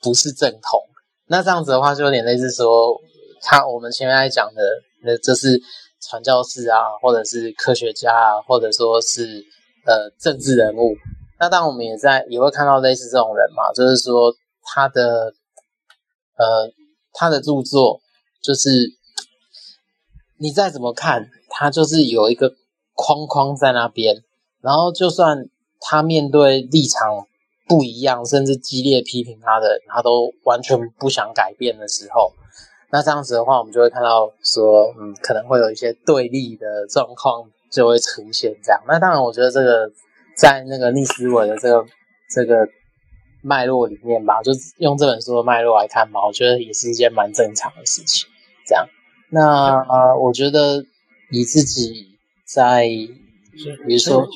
[0.00, 0.80] 不是正统，
[1.26, 2.96] 那这样子的话就有点类似说，
[3.42, 4.62] 他我们前面在讲的，
[5.02, 5.60] 那就是
[6.00, 9.44] 传教士啊，或者是科学家啊，或者说是。
[9.86, 10.94] 呃，政治人物，
[11.38, 14.30] 那当然我们也在也会看到类似这种人嘛，就是说
[14.62, 15.32] 他的
[16.36, 16.70] 呃
[17.14, 17.98] 他的著作，
[18.42, 18.68] 就是
[20.36, 22.52] 你再怎么看，他就是有一个
[23.00, 24.22] 框框在那边，
[24.60, 25.48] 然后就算
[25.80, 27.26] 他面对立场
[27.66, 32.32] 不一样，甚至激烈批评他的，他都完全不想改变的时候，
[32.92, 37.50] 那这样子的话，我们就会看到说，嗯，可能会有一些对立的状况。
[37.70, 39.88] 就会呈现这样，那当然，我觉得这个
[40.36, 41.86] 在那个逆思维的这个
[42.28, 42.66] 这个
[43.44, 48.28] 脉络里面吧，就用这本书的脉络来看吧，我觉得也是一件蛮正常的事情。
[48.66, 48.84] 这样，
[49.30, 50.84] 那呃，我觉得
[51.30, 52.09] 你自己
[52.54, 52.86] 在，
[53.86, 54.26] 比如说，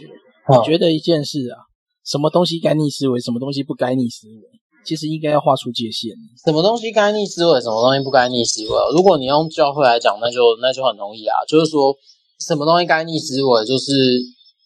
[0.49, 1.59] 我觉得一件事啊，
[2.05, 4.43] 什么东西该逆思维，什么东西不该逆思维，
[4.85, 6.13] 其实应该要画出界限。
[6.45, 8.93] 什么东西该逆思维，什么东西不该逆思维？
[8.95, 11.95] 如果你用教会来讲，那就那就很容易啊，就是说。
[12.41, 13.65] 什么东西该逆思维？
[13.65, 13.93] 就是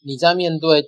[0.03, 0.83] 你在面对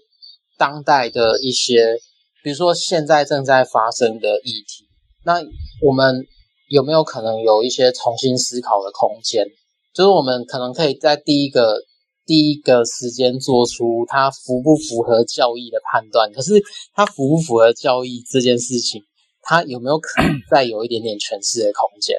[0.57, 1.95] 当代的一些，
[2.43, 4.89] 比如说现在正在发生的议题，
[5.25, 5.43] 那
[5.87, 6.25] 我们
[6.69, 9.45] 有没有可能有一些重新思考的空间？
[9.95, 11.77] 就是我们可能可以在第一个
[12.31, 16.31] 第一个时间做出它符不符合教义的判断。
[16.33, 16.63] 可是
[16.95, 19.03] 它符不符合教义这件事情，
[19.43, 22.17] 它有没有可能再有一点点诠释的空间？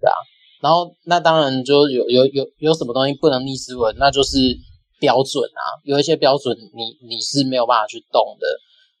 [0.00, 0.18] 对啊。
[0.60, 4.36] 然后，那当然就有有有有什么东西不能逆思维，那就是
[4.98, 5.62] 标准啊。
[5.84, 8.46] 有一些标准你，你是没有办法去动的。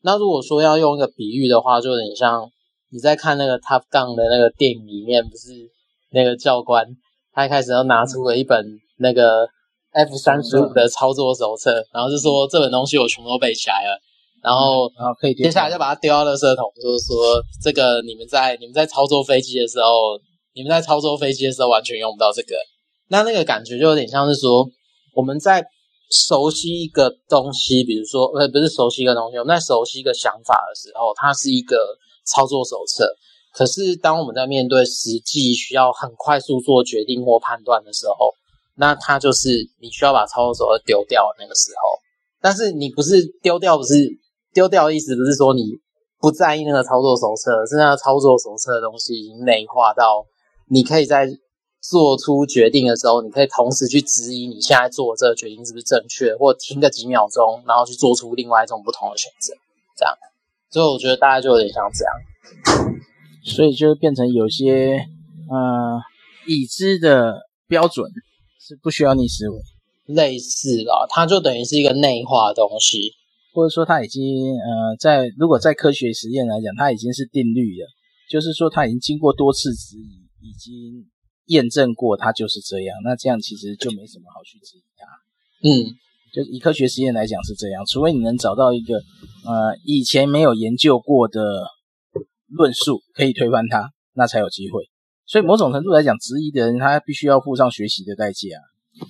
[0.02, 2.48] 那如果说要用一个比喻的话，就有点像
[2.92, 5.68] 你在看那个 Top Gun 的那个电影里面，不是
[6.12, 6.86] 那个教官，
[7.32, 8.64] 他一开始要拿出了一本
[8.98, 9.48] 那个
[9.94, 13.98] F 三十五的操作手册，然后就说这本东西我全部都背起来了，
[14.42, 20.20] 然后然后可以接下来就把它丢到垃圾桶，就是说这个你们在你们在操作飞机的时候。
[20.56, 22.54] 你们在操作飞机的时候完全用不到这个，
[23.08, 24.64] 那那个感觉就有点像是说
[25.12, 25.60] 我们在
[26.12, 31.76] 熟悉一个东西，比如说呃不是熟悉一个东西，我们在熟悉一个想法的时候，它是一个
[32.24, 33.04] 操作手册。
[33.52, 38.32] 可是当我们在面对实际需要很快速做决定或判断的时候，
[38.76, 39.48] 那它就是
[39.80, 41.98] 你需要把操作手册丢掉的那个时候。
[42.40, 43.94] 但是你不是丢掉，不是
[44.52, 45.64] 丢掉的意思，不是说你
[46.20, 50.26] 不在意那个操作手册，是那个操作手册的东西已经内化到。
[50.68, 51.28] 你可以在
[51.80, 59.54] 做出决定的时候，你可以同时去质疑你现在做的这个决定是不是正确，或停个几秒钟，然后去做出另外一种不同的选择，
[59.96, 60.14] 这样。
[60.70, 62.94] 所以我觉得大概就有点像这样，
[63.44, 65.06] 所以就变成有些
[65.50, 66.00] 呃
[66.46, 68.10] 已知的标准
[68.66, 69.60] 是不需要逆思维，
[70.06, 73.12] 类似啦，它就等于是一个内化的东西，
[73.52, 77.86] 或者说它已经呃在如果在科学实验来讲，它已经是定律了，
[78.30, 80.24] 就是说它已经经过多次质疑。
[80.44, 81.06] 已经
[81.46, 82.94] 验证过，它就是这样。
[83.02, 85.06] 那这样其实就没什么好去质疑它。
[85.66, 85.96] 嗯，
[86.34, 91.40] 就以科学实验来讲是这样，除非你能找到一个呃以前没有研究过的
[92.46, 94.90] 论述可以推翻它，那才有机会。
[95.26, 98.48] 所以某种程度来讲，质疑的人他必须要付上学习的代价，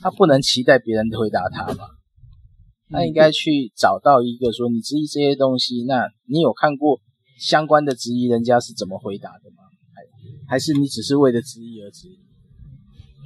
[0.01, 1.85] 他不能期待别人回答他嘛。
[2.91, 7.01] 他应该去找到一个说，你质疑这些东西，那你有看过
[7.41, 9.65] 相关的质疑人家是怎么回答的吗？
[10.47, 12.19] 还还是你只是为了质疑而质疑？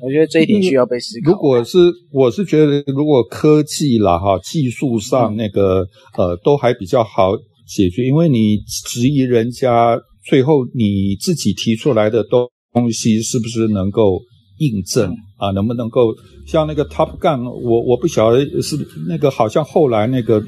[0.01, 1.33] 我觉得这一点需要被思考。
[1.33, 1.77] 如果是，
[2.13, 5.83] 我是觉得，如果科技啦哈，技术上那个、
[6.17, 14.21] 嗯、呃都还比较好解决，因为你质疑人家，最后你自己提出来的东东西是不是能够
[14.59, 15.51] 印证啊？
[15.53, 16.15] 能不能够
[16.47, 18.77] 像那个 Top Gun，我我不晓得是
[19.07, 20.43] 那个好像后来那个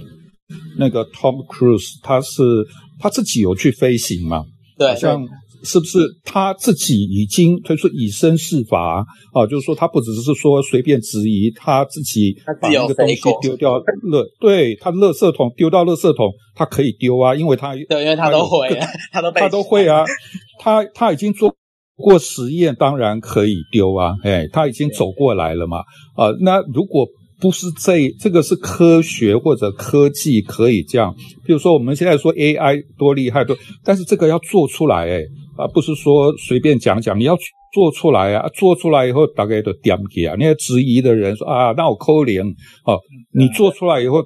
[0.79, 2.43] 那个 Tom Cruise，他是
[2.99, 4.45] 他自己有去飞行嘛？
[4.79, 5.29] 对，好像。
[5.63, 9.05] 是不是他自己已经推出以身试法
[9.35, 9.47] 啊？
[9.47, 18.71] 就是说他不只是说随便质疑，他自己把那个东西丢掉垃， 对，他垃圾桶丢到垃圾桶，他可以丢啊，因为他对，因为他都会，
[19.13, 20.03] 他都他都会啊，
[20.59, 21.55] 他他已经做
[22.01, 25.79] 过实验，当然可以丢啊，哎，他已经走过来了嘛，
[26.17, 27.07] 啊，那如果。
[27.43, 31.15] 不是这这个是科学或者科技可以这样，
[31.47, 35.25] 比如说我们现在说 AI 多厉害多，但是这个要做出来诶，
[35.57, 37.35] 啊不是说随便讲讲，你要
[37.73, 42.43] 做出来啊，做出来以后大概都点起啊，那些质疑的人说啊，那我扣零
[42.85, 43.01] 哦，
[43.33, 44.23] 你做出来以后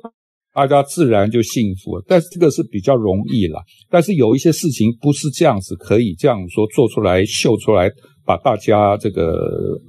[0.55, 2.00] 大家自然就幸福。
[2.07, 3.61] 但是这个是比较容易啦。
[3.90, 7.90] 但是有一些事情不是这样子可以这样说做出来秀出来，
[8.24, 9.36] 把大家这个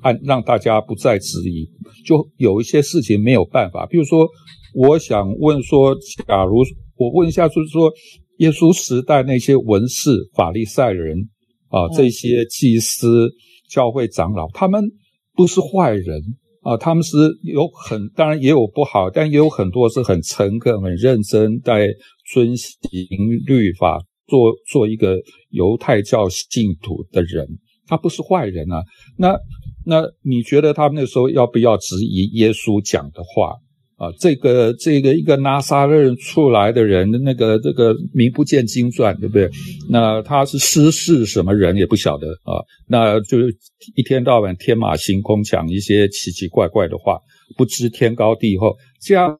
[0.01, 1.70] 按让大家不再质疑。
[2.05, 4.28] 就有一些事情没有办法，比如说，
[4.74, 5.95] 我想问说，
[6.28, 6.57] 假如
[6.97, 7.91] 我问一下，就是说，
[8.39, 11.30] 耶稣时代那些文士、法利赛人
[11.70, 13.30] 啊，这些祭司、
[13.70, 14.84] 教会长老，他们
[15.38, 16.22] 都是坏人。
[16.66, 21.88] 啊，他们是有很，当然也有不好，但也有很多是很诚恳、很认真，在
[22.34, 22.74] 遵行
[23.45, 25.16] 律法，做做一个
[25.51, 27.47] 犹太教信徒的人，
[27.86, 28.82] 他不是坏人啊。
[29.16, 29.38] 那
[29.86, 33.53] 那你觉得他们那时候要不要质疑耶稣讲的话？
[33.98, 39.50] 啊，这个这个一个拿撒勒人出来的人，那个这个名不见经传，对不对？
[39.89, 43.38] 那他是师事什么人也不晓得啊，那就
[43.96, 47.20] 一天到晚天马行空讲一些奇奇怪怪的话，
[47.58, 49.39] 不知天高地厚，这样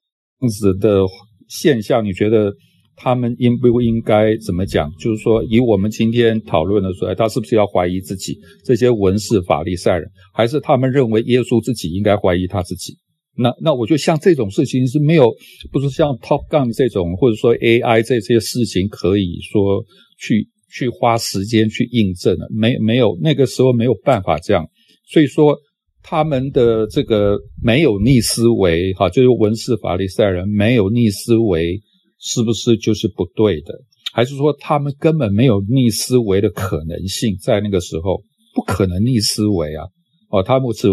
[0.49, 1.01] 子的
[1.49, 2.53] 现象，你觉得
[2.95, 4.89] 他们应不应该怎么讲？
[5.01, 8.39] 就是说，以我们今天讨论的出来，他是不是要怀疑自己？
[8.64, 12.97] 这些文士法利赛人，还是他们认为耶稣自己应该怀疑他自己？
[13.38, 15.29] 那那我就像这种事情是没有，
[15.71, 19.83] 不是像 Top Gun 这种，或者说 AI 这些事情可以说
[20.17, 24.65] 去去花时间去印证的，没没有那个时候没有办法这样，
[25.11, 25.57] 所以说
[26.01, 31.81] 他们的这个没有逆思维，哈，就是文士法利赛人没有逆思维，
[32.19, 33.73] 是不是就是不对的？
[34.13, 37.36] 还是说他们根本没有逆思维的可能性？
[37.41, 38.23] 在那个时候
[38.53, 39.83] 不可能逆思维啊，
[40.29, 40.88] 哦，他们是。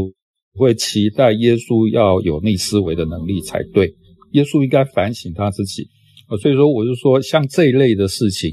[0.55, 3.94] 会期待耶稣要有逆思维的能力才对，
[4.32, 5.88] 耶稣应该反省他自己。
[6.40, 8.50] 所以说我就说，像这一类的事情，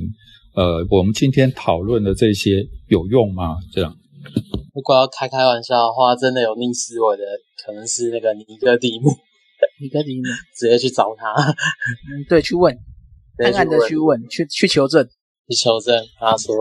[0.55, 3.57] 呃，我们今天讨论的这些有用吗？
[3.71, 3.95] 这样，
[4.73, 7.23] 如果要开开玩笑的话，真的有逆思维的，
[7.65, 9.09] 可能是那个尼哥底母。
[9.81, 10.23] 尼哥底母，
[10.57, 12.77] 直接去找他，嗯，对，去问，
[13.37, 15.05] 暗暗的去问，去去求证，
[15.47, 16.55] 去求证，他说。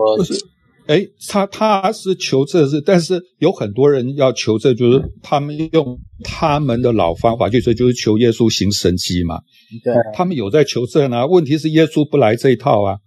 [0.89, 9.39] 哎，他他是求证是，但是有很多人要求证，就是他们用他们的老方法，就是就是求耶稣行神迹嘛。
[9.83, 11.27] 对，他们有在求证啊。
[11.27, 12.97] 问题是耶稣不来这一套啊。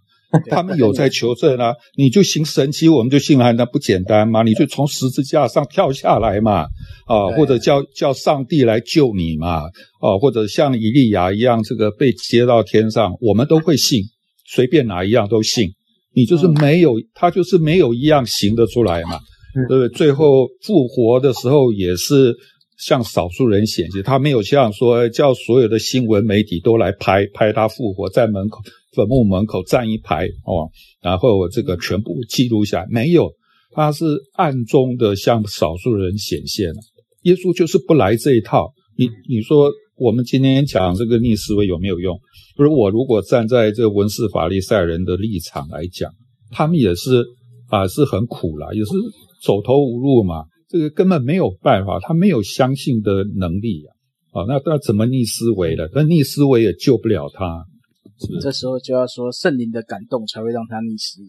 [0.48, 4.42] 他们有在求证啊，你就行神迹，我们就信了，那不简单吗？
[4.42, 6.62] 你就从十字架上跳下来嘛，
[7.06, 9.64] 啊，或者叫叫上帝来救你嘛，
[10.00, 14.04] 啊，或者像以利亚一样，这个被接到天上，我们都会信，
[14.48, 15.68] 随便哪一样都信。
[16.14, 19.18] 你就是没有，他就是没有一样行得出来嘛，
[19.68, 19.88] 对不对？
[19.88, 22.34] 最后复活的时候也是
[22.78, 28.60] 向少数人显现，他没有像说叫所有的新闻媒体都来拍拍他复活，在门口
[28.94, 30.68] 坟墓门口站一排哦，
[31.00, 33.32] 然后这个全部记录下来，没有，
[33.72, 34.04] 他是
[34.34, 36.80] 暗中的向少数人显现了。
[37.22, 39.70] 耶稣就是不来这一套，你你说。
[40.02, 42.18] 我们今天讲这个逆思维有没有用？
[42.58, 46.10] 就是我如果站在这个文士法利赛人的立场来讲，
[46.50, 47.24] 他们也是
[47.68, 48.90] 啊，是很苦啦，也是
[49.44, 50.42] 走投无路嘛。
[50.68, 53.92] 这个根本没有办法，他没有相信的能力呀。
[54.32, 55.88] 啊，那那怎么逆思维了？
[55.94, 57.62] 那逆思维也救不了他。
[58.18, 58.40] 是不是？
[58.40, 61.28] 这时候就要说圣灵的感动才会让他逆思维。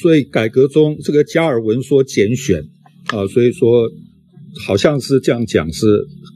[0.00, 2.62] 所以改革中这个加尔文说拣选
[3.08, 3.90] 啊，所以说。
[4.66, 5.86] 好像是这样讲是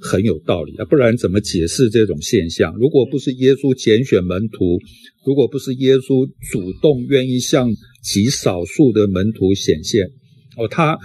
[0.00, 2.74] 很有道理啊，不然怎么解释这种现象？
[2.76, 4.78] 如果不是耶稣拣选门徒，
[5.26, 7.70] 如果不是耶稣主动愿意向
[8.02, 10.06] 极少数的门徒显现，
[10.56, 10.98] 哦，他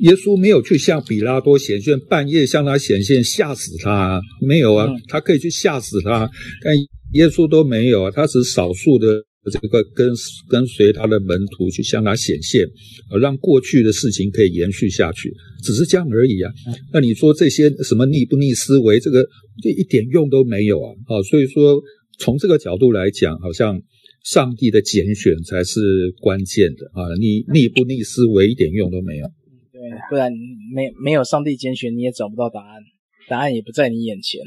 [0.00, 6.30] 耶稣没有去向比拉多显现，半夜向他显现吓死他，没有啊，他可以去吓死他，
[6.64, 6.74] 但
[7.12, 9.24] 耶稣都没有啊，他是少数的。
[9.50, 10.08] 这个跟
[10.48, 12.64] 跟随他的门徒去向他显现，
[13.10, 15.34] 呃，让过去的事情可以延续下去，
[15.64, 16.52] 只是这样而已啊。
[16.92, 19.26] 那你说这些什么逆不逆思维，这个
[19.60, 20.94] 这一点用都没有啊。
[21.06, 21.82] 啊，所以说
[22.18, 23.82] 从这个角度来讲，好像
[24.22, 25.80] 上帝的拣选才是
[26.20, 27.02] 关键的啊。
[27.18, 29.26] 你逆不逆思维一点用都没有。
[29.72, 30.30] 对，不然
[30.72, 32.80] 没没有上帝拣选，你也找不到答案，
[33.28, 34.40] 答案也不在你眼前。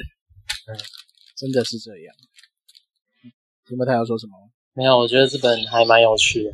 [1.38, 2.16] 真的是这样。
[3.70, 4.32] 有没有他要说什么？
[4.76, 6.52] 没有，我觉得这本还蛮有趣的。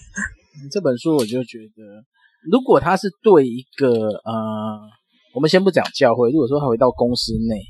[0.70, 2.04] 这本书我就觉得，
[2.50, 3.88] 如果他是对一个
[4.24, 4.80] 呃，
[5.32, 7.62] 我们先不讲教会，如果说他回到公司内，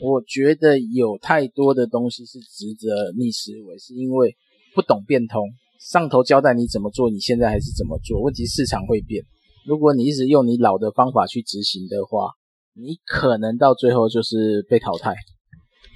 [0.00, 4.34] 我觉得有太多的东西是值得逆思维，是因为
[4.74, 5.42] 不懂变通。
[5.78, 8.18] 上头交代你怎么做，你现在还是怎么做。
[8.22, 9.22] 问题市场会变，
[9.66, 12.32] 如果你一直用你老的方法去执行的话，
[12.74, 15.14] 你可能到最后就是被淘汰。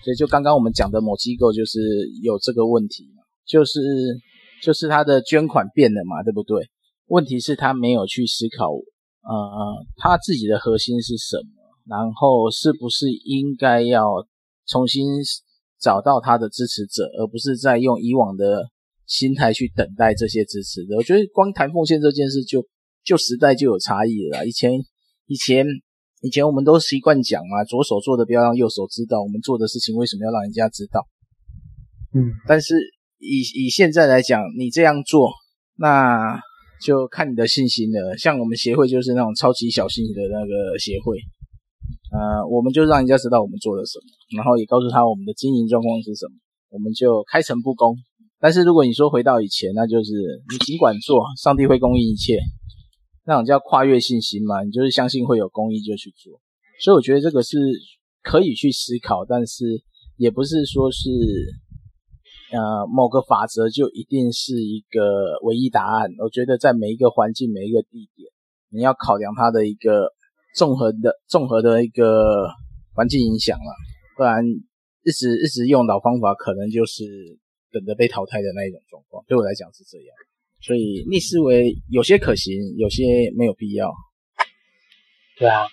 [0.08, 1.78] 所以，就刚刚我们讲的某机构就是
[2.22, 3.04] 有这个问题，
[3.46, 3.78] 就是
[4.62, 6.66] 就是他的捐款变了嘛，对不对？
[7.08, 11.50] 问题是，他没有去思考，呃，他自己的核心是什么，
[11.84, 14.26] 然后是不是应该要
[14.66, 15.04] 重新
[15.78, 18.70] 找到他的支持者，而不是在用以往的
[19.04, 20.96] 心态去等待这些支持的。
[20.96, 22.64] 我觉得光谈奉献这件事就，
[23.04, 24.46] 就时代就有差异了。
[24.46, 24.72] 以前
[25.26, 25.66] 以前
[26.22, 31.06] 以前我们都习惯讲嘛，左手做的不要让右手知道，我们做的事情为什么要让人家知道？
[32.14, 32.74] 嗯，但是
[33.18, 35.30] 以以现在来讲，你这样做，
[35.76, 36.40] 那
[36.82, 38.16] 就看你的信心了。
[38.16, 41.18] 像我们协会就是那种超级小心的那个协会。
[42.10, 46.34] 呃，我们就让人家知道我们做了什么，然后也告诉他我们的经营状况是什么，
[46.70, 47.94] 我们就开诚布公。
[48.40, 50.12] 但是如果你说回到以前，那就是
[50.50, 52.38] 你尽管做，上帝会供应一切，
[53.28, 56.40] 那种叫跨越信心嘛，你就是相信会有公益就去做。
[56.82, 57.58] 所以我觉得这个是
[58.22, 59.64] 可以去思考，但是
[60.16, 61.10] 也不是说是
[62.50, 66.10] 呃某个法则就一定是一个唯一答案。
[66.24, 68.32] 我觉得在每一个环境、每一个地点，
[68.70, 70.08] 你要考量它的一个。
[70.56, 72.48] 综合的综合的一个
[72.94, 73.70] 环境影响了，
[74.16, 74.42] 不然
[75.04, 77.04] 一直一直用老方法，可能就是
[77.70, 79.22] 等着被淘汰的那一种状况。
[79.28, 80.08] 对我来讲是这样，
[80.60, 83.90] 所以逆思维有些可行，有些没有必要。
[85.38, 85.66] 对啊，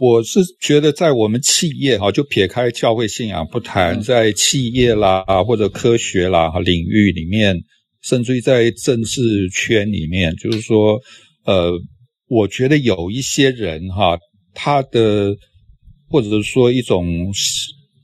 [0.00, 7.56] 我是觉得在我们企业哈，就撇开教会信仰不谈，在企业啦或者科学啦领域里面，
[8.02, 11.00] 甚至于在政治圈里面，就是说
[11.44, 11.72] 呃。
[12.30, 14.18] 我觉得有一些人哈，
[14.52, 15.34] 他的
[16.10, 17.32] 或者是说一种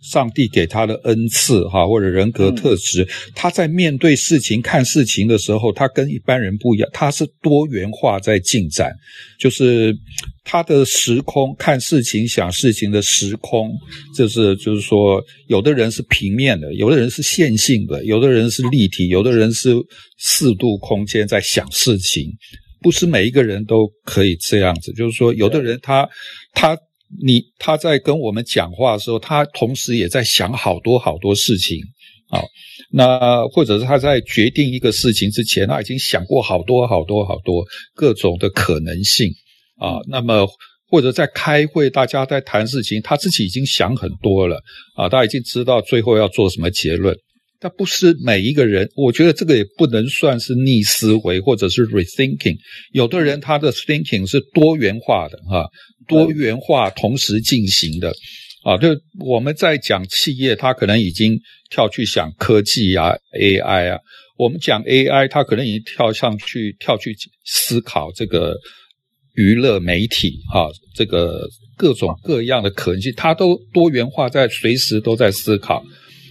[0.05, 8.93] 上帝给他的恩赐哈，或者人格特质，他在面对事情、看事情的时候，他跟一般人不一样，他是多元化在进展，
[9.41, 9.97] 就是
[10.45, 13.73] 他的时空看事情、想事情的时空，
[14.15, 19.75] 就是就是说，有的人是平面的，有的人是线性的，有的人是立体，有的人是
[20.19, 22.31] 四度空间在想事情。
[22.83, 26.07] 不是每一个人都可以这样子，就是说，有的人他
[26.53, 26.77] 他
[27.23, 31.79] 你他在跟我们讲话的时候，他同时也在想好多好多事情
[32.29, 32.41] 啊。
[32.91, 39.31] 那或者是他在决定一个事情之前，他已经想过好多好多好多各种的可能性
[39.79, 39.99] 啊。
[40.09, 40.47] 那么
[40.89, 44.61] 或者在开会，大家在谈事情，他自己已经想很多了
[44.95, 47.17] 啊，他已经知道最后要做什么结论。
[47.61, 52.57] 但不是每一个人，我觉得这个也不能算是逆思维或者是 rethinking。
[52.93, 55.67] 有的人他的 thinking 是多元化的哈，
[56.09, 58.13] 多元化同时进行的
[58.65, 58.77] 啊。
[58.79, 58.89] 就
[59.21, 61.39] 我们在讲企业，它可能已经
[61.71, 63.99] 跳去想科技啊，AI 啊。
[64.37, 68.57] 我们讲 AI，它可能已经跳上去跳去思考这个
[69.35, 75.85] 娱乐媒体啊，这个各种各样的可能性，它都多元化在随时都在思考。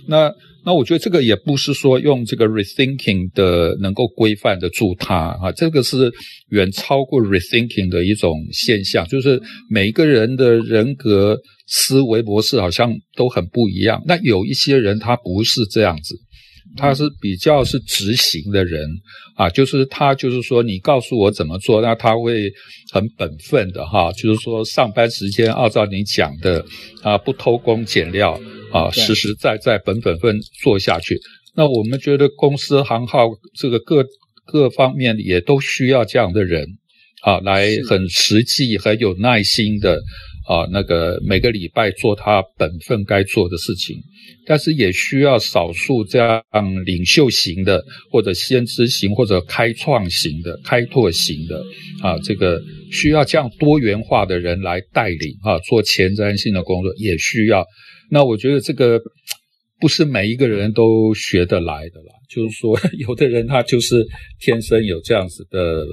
[0.07, 0.29] 那
[0.65, 6.11] 那我觉得这个也不是说用这个 rethinking 的能够规范得住它啊，这个是
[6.49, 11.37] 远超过 rethinking 的一种现象，就是每一个人的人格
[11.67, 14.01] 思维模式好像都很不一样。
[14.05, 16.15] 那有一些人他不是这样子，
[16.77, 18.81] 他是比较是执行的人
[19.35, 22.49] 啊，就是他就是说你告诉我怎么做，那他会
[22.93, 26.63] 很本分的哈，就是说上班时间按照你讲的
[27.01, 28.39] 啊，不偷工减料。
[28.73, 31.17] 啊，实实在在、本本分做下去。
[31.55, 34.03] 那我们觉得公司行号这个各
[34.45, 36.67] 各方面也都需要这样的人
[37.21, 40.01] 啊，来很实际、很有耐心的
[40.47, 43.95] 啊，那个每个礼拜做他本分该做的事情。
[44.45, 46.43] 但是也需要少数这样
[46.85, 51.63] 领袖型的，或者先知型，或者开创型的、开拓型的
[52.01, 52.59] 啊，这个
[52.91, 57.63] 需要这样多元化的人来带领啊，做前瞻性的工作也需要。
[58.13, 59.01] 那我觉得这个
[59.81, 64.05] 不是每一个人都学得来的啦，就是说， 有的人他就是
[64.39, 65.83] 天生有这样子的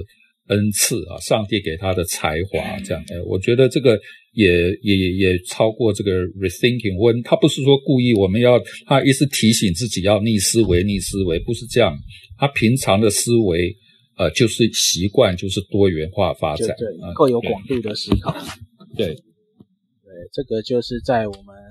[0.49, 3.03] 恩赐啊，上帝给他的才华这样。
[3.09, 3.99] 哎，我觉得这个
[4.33, 4.47] 也
[4.83, 6.11] 也也超过这个
[6.43, 6.95] rethinking。
[7.01, 11.97] 问他不是说故意我们要他一直提醒自己要逆思维，逆思维不是这样。
[12.37, 13.75] 他平常的思维
[14.17, 18.31] 呃就是习惯，就是多元化发展，对，够有广度的思考。
[18.95, 19.15] 对，对，
[20.31, 21.70] 这个就是在我们。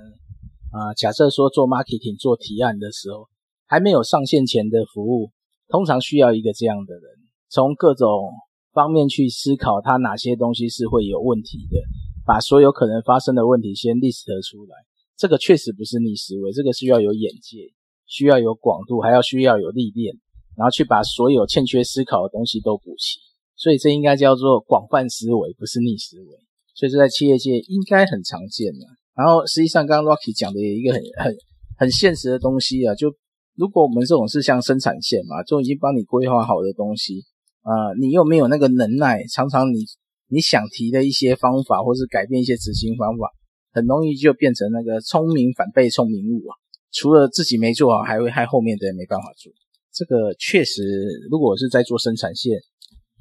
[0.71, 3.27] 啊，假设说做 marketing 做提案的时候，
[3.67, 5.31] 还没有上线前的服务，
[5.67, 7.03] 通常需要一个这样的人，
[7.49, 8.31] 从各种
[8.71, 11.77] 方面去思考，他哪些东西是会有问题的，
[12.25, 14.75] 把所有可能发生的问题先 list 出来。
[15.17, 17.71] 这个确实不是逆思维，这个需要有眼界，
[18.07, 20.15] 需要有广度，还要需要有历练，
[20.55, 23.19] 然后去把所有欠缺思考的东西都补齐。
[23.55, 26.27] 所以这应该叫做广泛思维，不是逆思维。
[26.73, 28.79] 所以这在企业界应该很常见的。
[29.15, 31.35] 然后实际上，刚刚 Rocky 讲的有一个很很
[31.77, 33.13] 很现实的东西啊，就
[33.55, 37.21] 如果我们这种是像生产线嘛，就已经帮你规划好的东西
[37.61, 39.83] 啊，你又没有那个能耐，常常你
[40.29, 43.29] 你想提的一些方法，或是改变一些执行方法，
[43.73, 46.55] 很容易就变成那个聪明反被聪明误啊。
[46.93, 49.51] 除了自己没做好，还会害后面的人没办法做。
[49.93, 50.83] 这个确实，
[51.29, 52.57] 如果我是在做生产线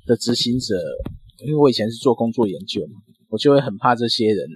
[0.07, 0.77] 的执行者，
[1.45, 4.47] 因为我以前是做工作研究嘛，我就会很怕这些人。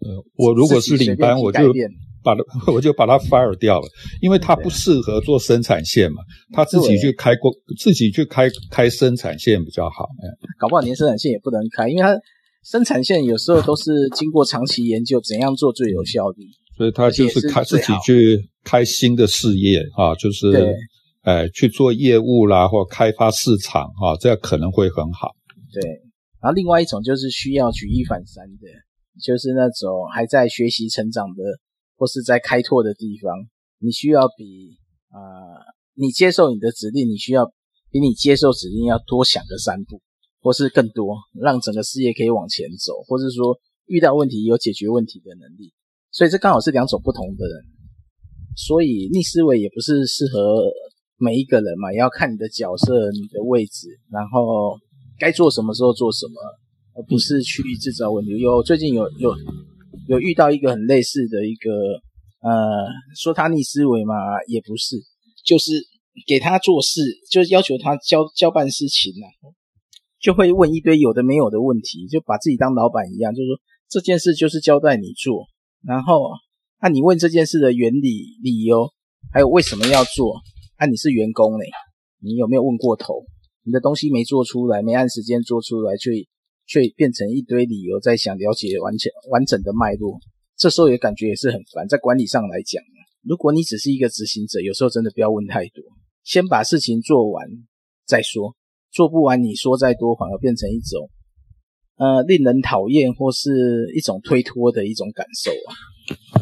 [0.00, 1.72] 呃，我如果是领班，我就
[2.22, 2.42] 把他，
[2.72, 3.86] 我就把他 fire 掉了，
[4.20, 6.22] 因为他不适合做生产线嘛，
[6.52, 10.08] 他自己去开工，自己去开开生产线比较好。
[10.58, 12.14] 搞不好连生产线也不能开，因为他
[12.64, 16.44] 生产线有时候都是经过长期研究，怎样做最有效率，
[16.76, 20.74] 所以他就是开自己去开新的事业啊，就是。
[21.22, 25.32] 哎，去做业务啦，或开发市场啊，这样可能会很好。
[25.70, 25.82] 对，
[26.40, 28.66] 然后另外一种就是需要举一反三的，
[29.22, 31.42] 就是那种还在学习成长的，
[31.96, 33.34] 或是在开拓的地方，
[33.78, 35.18] 你需要比啊、
[35.94, 37.46] 你接受你的指令，你需要
[37.90, 40.00] 比你接受指令要多想个三步，
[40.40, 45.72] 或是更多，让整个事业可以往前走，或是说遇到问题有解决问题的能力。
[46.10, 47.64] 所以这刚好是两种不同的人，
[48.56, 50.64] 所以逆思维也不是适合。
[51.22, 54.74] 每一个人嘛，也要看你的角色、你的位置，然后
[55.18, 56.32] 该做什么时候做什么，
[57.08, 58.38] 不是去制造问题。
[58.38, 59.34] 有最近有有
[60.08, 61.70] 有遇到一个很类似的一个，
[62.42, 62.50] 呃，
[63.16, 64.14] 说他逆思维嘛，
[64.46, 64.96] 也不是，
[65.44, 65.72] 就是
[66.26, 69.26] 给他做事，就是要求他交交办事情啊，
[70.20, 75.46] 就会问一堆有的没有的问题，就把自己当老板一样，就是说这件事就是交代你做，
[75.82, 76.30] 然后
[76.82, 78.90] 那你问这件事的原理、理由，
[79.32, 80.40] 还有为什么要做。
[80.78, 81.64] 那、啊、你是员工呢？
[82.22, 83.22] 你有没有问过头？
[83.64, 86.10] 你的东西没做出来，没按时间做出来，就
[86.70, 90.20] 却变成一堆理由，在想了解完全完整的脉络。
[90.56, 91.88] 这时候也感觉也是很烦。
[91.88, 92.80] 在管理上来讲，
[93.26, 95.82] 如果你只是一个执行者，有时候真的不要问太多，
[96.22, 97.44] 先把事情做完
[98.06, 98.54] 再说。
[98.92, 101.10] 做不完，你说再多，反而变成一种
[101.96, 105.74] 呃令人讨厌或是一种推脱的一种感受啊。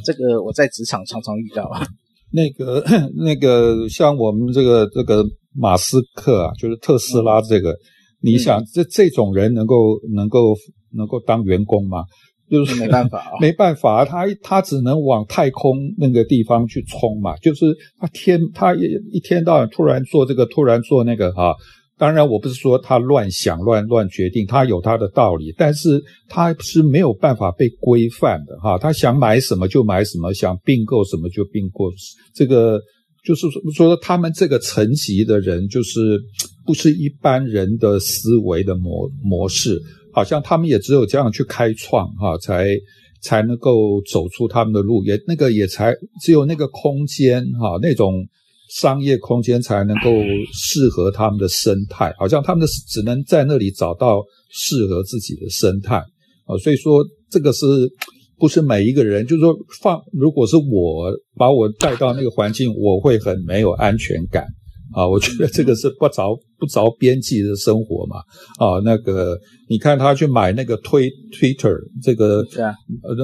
[0.04, 1.86] 这个我在职场常常遇到啊。
[2.30, 2.84] 那个
[3.16, 5.24] 那个像我们这个这个
[5.54, 7.74] 马斯克啊，就是特斯拉这个，
[8.20, 10.54] 你想这这种人能够能够
[10.92, 12.04] 能够当员工吗？
[12.50, 17.36] 就是没办法啊， 没办法，他他只能往太空那个地方去冲嘛。
[17.36, 17.66] 就是
[17.98, 18.80] 他天他一
[19.12, 21.54] 一天到晚突然做这个，突然做那个啊。
[21.98, 28.78] 当然，我不是说他乱想、乱乱决定，他有他的道理，但是他是没有办法被规范的哈。
[28.78, 31.90] 他想买什么就买什么，想并购什么就并购。
[32.32, 32.80] 这个
[33.28, 36.18] 就是说，他们这个层级的人，就是
[36.64, 39.78] 不是一般人的思维的模模式，
[40.12, 42.74] 好像他们也只有这样去开创哈，才
[43.20, 48.26] 才能够走出他们的路，也那个也才只有那个空间哈，那种。
[48.70, 50.10] 商业空间才能够
[50.52, 55.96] 适合他们的生态，好像他们的只能在那里找到适合自己的生态
[56.44, 57.64] 啊，所以说这个是
[58.38, 59.26] 不是每一个人？
[59.26, 64.46] 就是说放，如果是我把我带到那个环境， 我会很没有安全感。
[64.94, 68.16] 啊，我觉得这个是不着不着边际的生活嘛。
[68.58, 72.72] 啊，那个你看他去买那个推 Twitter，这个是啊，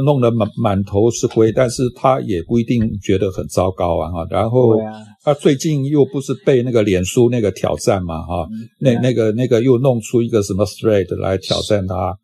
[0.05, 4.11] 弄得满满头是灰，但是他也不一定觉得很糟糕啊。
[4.11, 4.77] 哈，然后
[5.23, 8.47] 他最近又不是被那个脸书那个挑战嘛，哈，
[8.79, 12.15] 那那个那个又弄出一个什么 Thread 来挑战他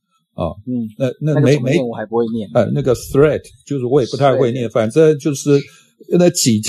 [0.41, 0.57] 啊。
[0.67, 2.49] 嗯，那那没没我还不会念。
[2.55, 5.61] 呃，那个 threat 就是我也不太会念，反正就是。
[6.19, 6.61] 那几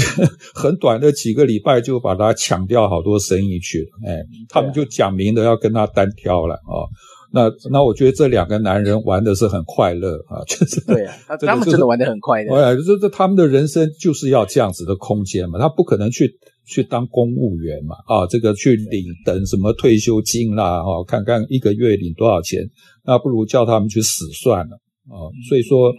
[0.54, 6.84] 很短的几个礼拜就把他抢掉好多生意去了，哎，他们就讲明的要跟他单挑了啊。
[7.32, 12.54] 那那我觉得这两个男人玩的是很快乐啊，就是对啊，他 们真的玩的很快乐。
[12.62, 22.70] 哎，这这他们的人生就是要这样子的空间嘛，他不可能去去当公务员嘛啊，这个去领等什么退休金啦，哈，看看一个月领多少钱，
[23.04, 24.76] 那不如叫他们去死算了
[25.08, 25.30] 啊。
[25.48, 25.94] 所以说，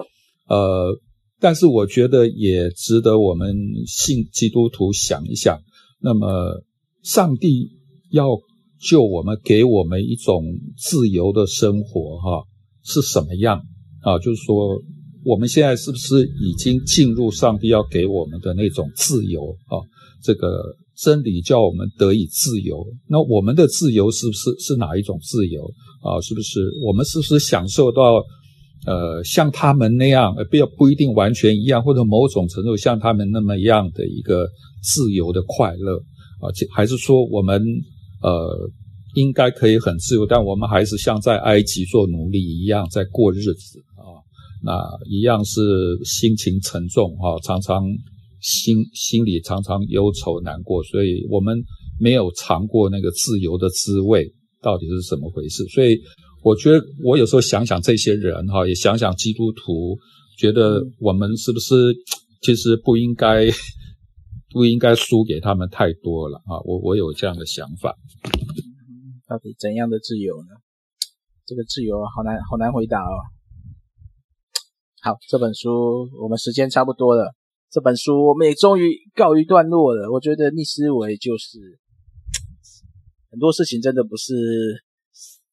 [0.48, 1.00] 呃。
[1.44, 3.52] 但是我觉得也值得我们
[3.84, 5.58] 信基督徒想一想。
[6.00, 6.62] 那么，
[7.02, 7.68] 上帝
[8.12, 8.38] 要
[8.80, 10.44] 救我们，给我们一种
[10.78, 12.44] 自由的生活，哈，
[12.84, 13.60] 是什么样
[14.02, 14.20] 啊？
[14.20, 14.80] 就是说，
[15.24, 19.82] 我们现在是不是已经进入上帝要给我们的那种自由啊？
[20.22, 22.86] 这个真理叫我们得以自由。
[23.08, 25.68] 那我们的自由是不是是哪一种自由
[26.02, 26.20] 啊？
[26.20, 28.22] 是不是我们是不是享受到？
[28.84, 34.44] 呃，像他们那样，呃，不要不一定完全一样，或者某种程度像他们那么样的一个
[34.82, 35.98] 自由的快乐
[36.40, 37.62] 啊，还是说我们
[38.22, 38.68] 呃
[39.14, 44.18] 应该可以很自由，但我们还是像在埃及做奴隶一样在过日子啊？
[44.64, 44.72] 那
[45.08, 45.60] 一样是
[46.04, 47.84] 心情沉重啊，常常
[48.40, 51.56] 心心里常常忧愁难过，所以我们
[52.00, 54.28] 没有尝过那个自由的滋味，
[54.62, 55.64] 到底是怎么回事？
[55.66, 56.00] 所以。
[56.44, 59.96] 我觉得我有时候想想这些人哈，也想想基督徒，
[60.36, 61.94] 觉得我们是不是
[62.42, 63.46] 其实不应该
[64.50, 66.58] 不应该输给他们太多了啊！
[66.64, 67.94] 我我有这样的想法。
[69.28, 70.48] 到底怎样的自由呢？
[71.46, 73.14] 这个自由好难好难回答哦。
[75.00, 77.36] 好，这本书我们时间差不多了，
[77.70, 80.10] 这本书我们也终于告一段落了。
[80.10, 81.78] 我觉得逆思维就是
[83.32, 84.32] 很多事情真的不是，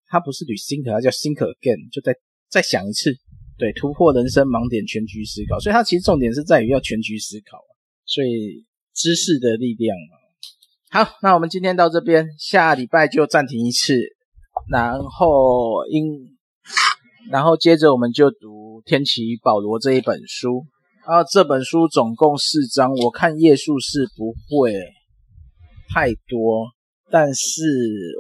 [0.06, 2.14] 它不是 rethink，它叫 think again，就再
[2.48, 3.12] 再想一次，
[3.58, 5.60] 对，突破人生盲点，全局思考。
[5.60, 7.58] 所以它其实重点是在于要全局思考，
[8.06, 11.04] 所以知识的力量嘛。
[11.04, 13.98] 好，那我们今天到这边，下礼拜就暂停一次，
[14.70, 16.38] 然后因，
[17.32, 18.60] 然后接着我们就读。
[18.86, 20.66] 天启保罗这一本书，
[21.06, 24.74] 啊这本书总共四章，我看页数是不会
[25.94, 26.72] 太多，
[27.12, 27.64] 但是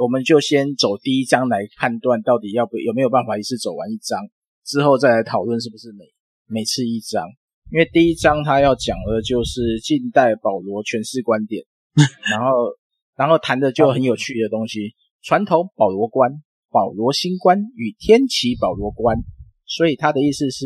[0.01, 4.19] 我们就先走第一章来判断到底要不有没有办法一次走完一章，
[4.65, 6.05] 之后再来讨论是不是每
[6.47, 7.27] 每次一章，
[7.71, 11.63] 因为第一章他要讲的就是近代保罗诠释观点，
[12.31, 12.75] 然后
[13.15, 16.31] 然后谈的就很有趣的东西，传统保罗观、
[16.71, 19.17] 保罗新观与天启保罗观。
[19.65, 20.65] 所以他的意思是，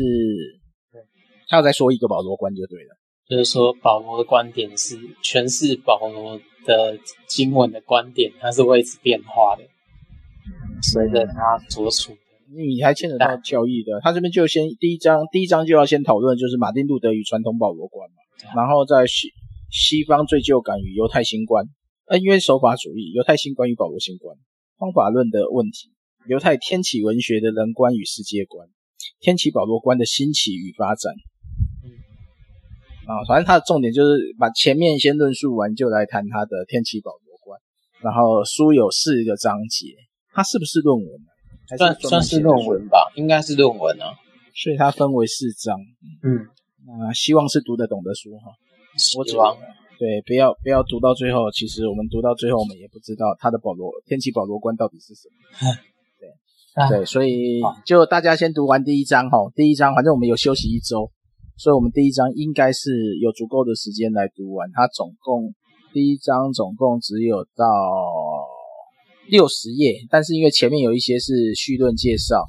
[1.46, 2.96] 他要再说一个保罗观就对了，
[3.28, 9.64] 就是说保罗的观点是诠释保罗的经文的观点，它是会一直变化的，
[10.82, 12.18] 随着他所处的。
[12.56, 18.16] 你还牵扯到教义的，他这边就先第一章，第一章就要先讨论就是马丁路德与传统保罗观嘛，
[18.54, 19.32] 然后在西
[19.70, 21.66] 西方罪疚感与犹太新观，
[22.06, 24.36] 恩约守法主义、犹太新观与保罗新观，
[24.78, 25.90] 方法论的问题，
[26.28, 28.68] 犹太天启文学的人观与世界观。
[29.20, 31.33] 天启保罗观的兴起与发展，嗯，
[33.06, 37.60] 啊，反正它的重点就是把前面先论述完，就来谈它的天启保罗观。
[38.02, 39.88] 然后书有四个章节，
[40.32, 41.06] 它是不是论文
[41.68, 41.76] 还？
[41.76, 44.12] 算算是论文吧，应该是论文啊。
[44.54, 45.78] 所以它分为四章。
[46.22, 46.46] 嗯，
[46.86, 48.52] 那希望是读得懂的书哈。
[48.96, 49.56] 希望。
[49.96, 55.34] 对，不要不要读到最后，其实我们读到最后，我们也不知道它的保罗天启保罗观到底是什么。
[56.88, 61.10] 对对，所以就大家先读完第一章哈，第一章反正我们有休息一周，
[61.56, 64.68] 所以我们第一章应该是有足够的时间来读完。
[64.72, 65.54] 它总共
[65.92, 67.64] 第一章总共只有到
[69.28, 72.44] 六十页，但是因为前面有一些是序论介绍，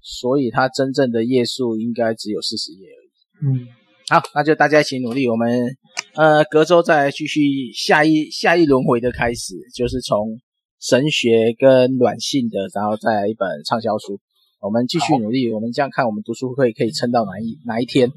[0.00, 3.58] 所以它真正的页数应该只有四十页而已。
[3.60, 3.68] 嗯，
[4.08, 5.76] 好，那就大家一起努力，我们
[6.14, 7.40] 呃隔周再来继续
[7.74, 10.40] 下一下一轮回的开始，就是从。
[10.84, 14.18] 神学跟软性的，然后再来一本畅销书，
[14.60, 18.10] 我们继续努力，我们这样看，我们读书会可以撑到哪一哪一天？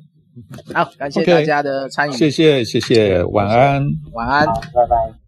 [0.74, 3.84] 好，感谢大家的参与，谢谢谢谢，晚安，
[4.14, 5.25] 晚安，拜拜。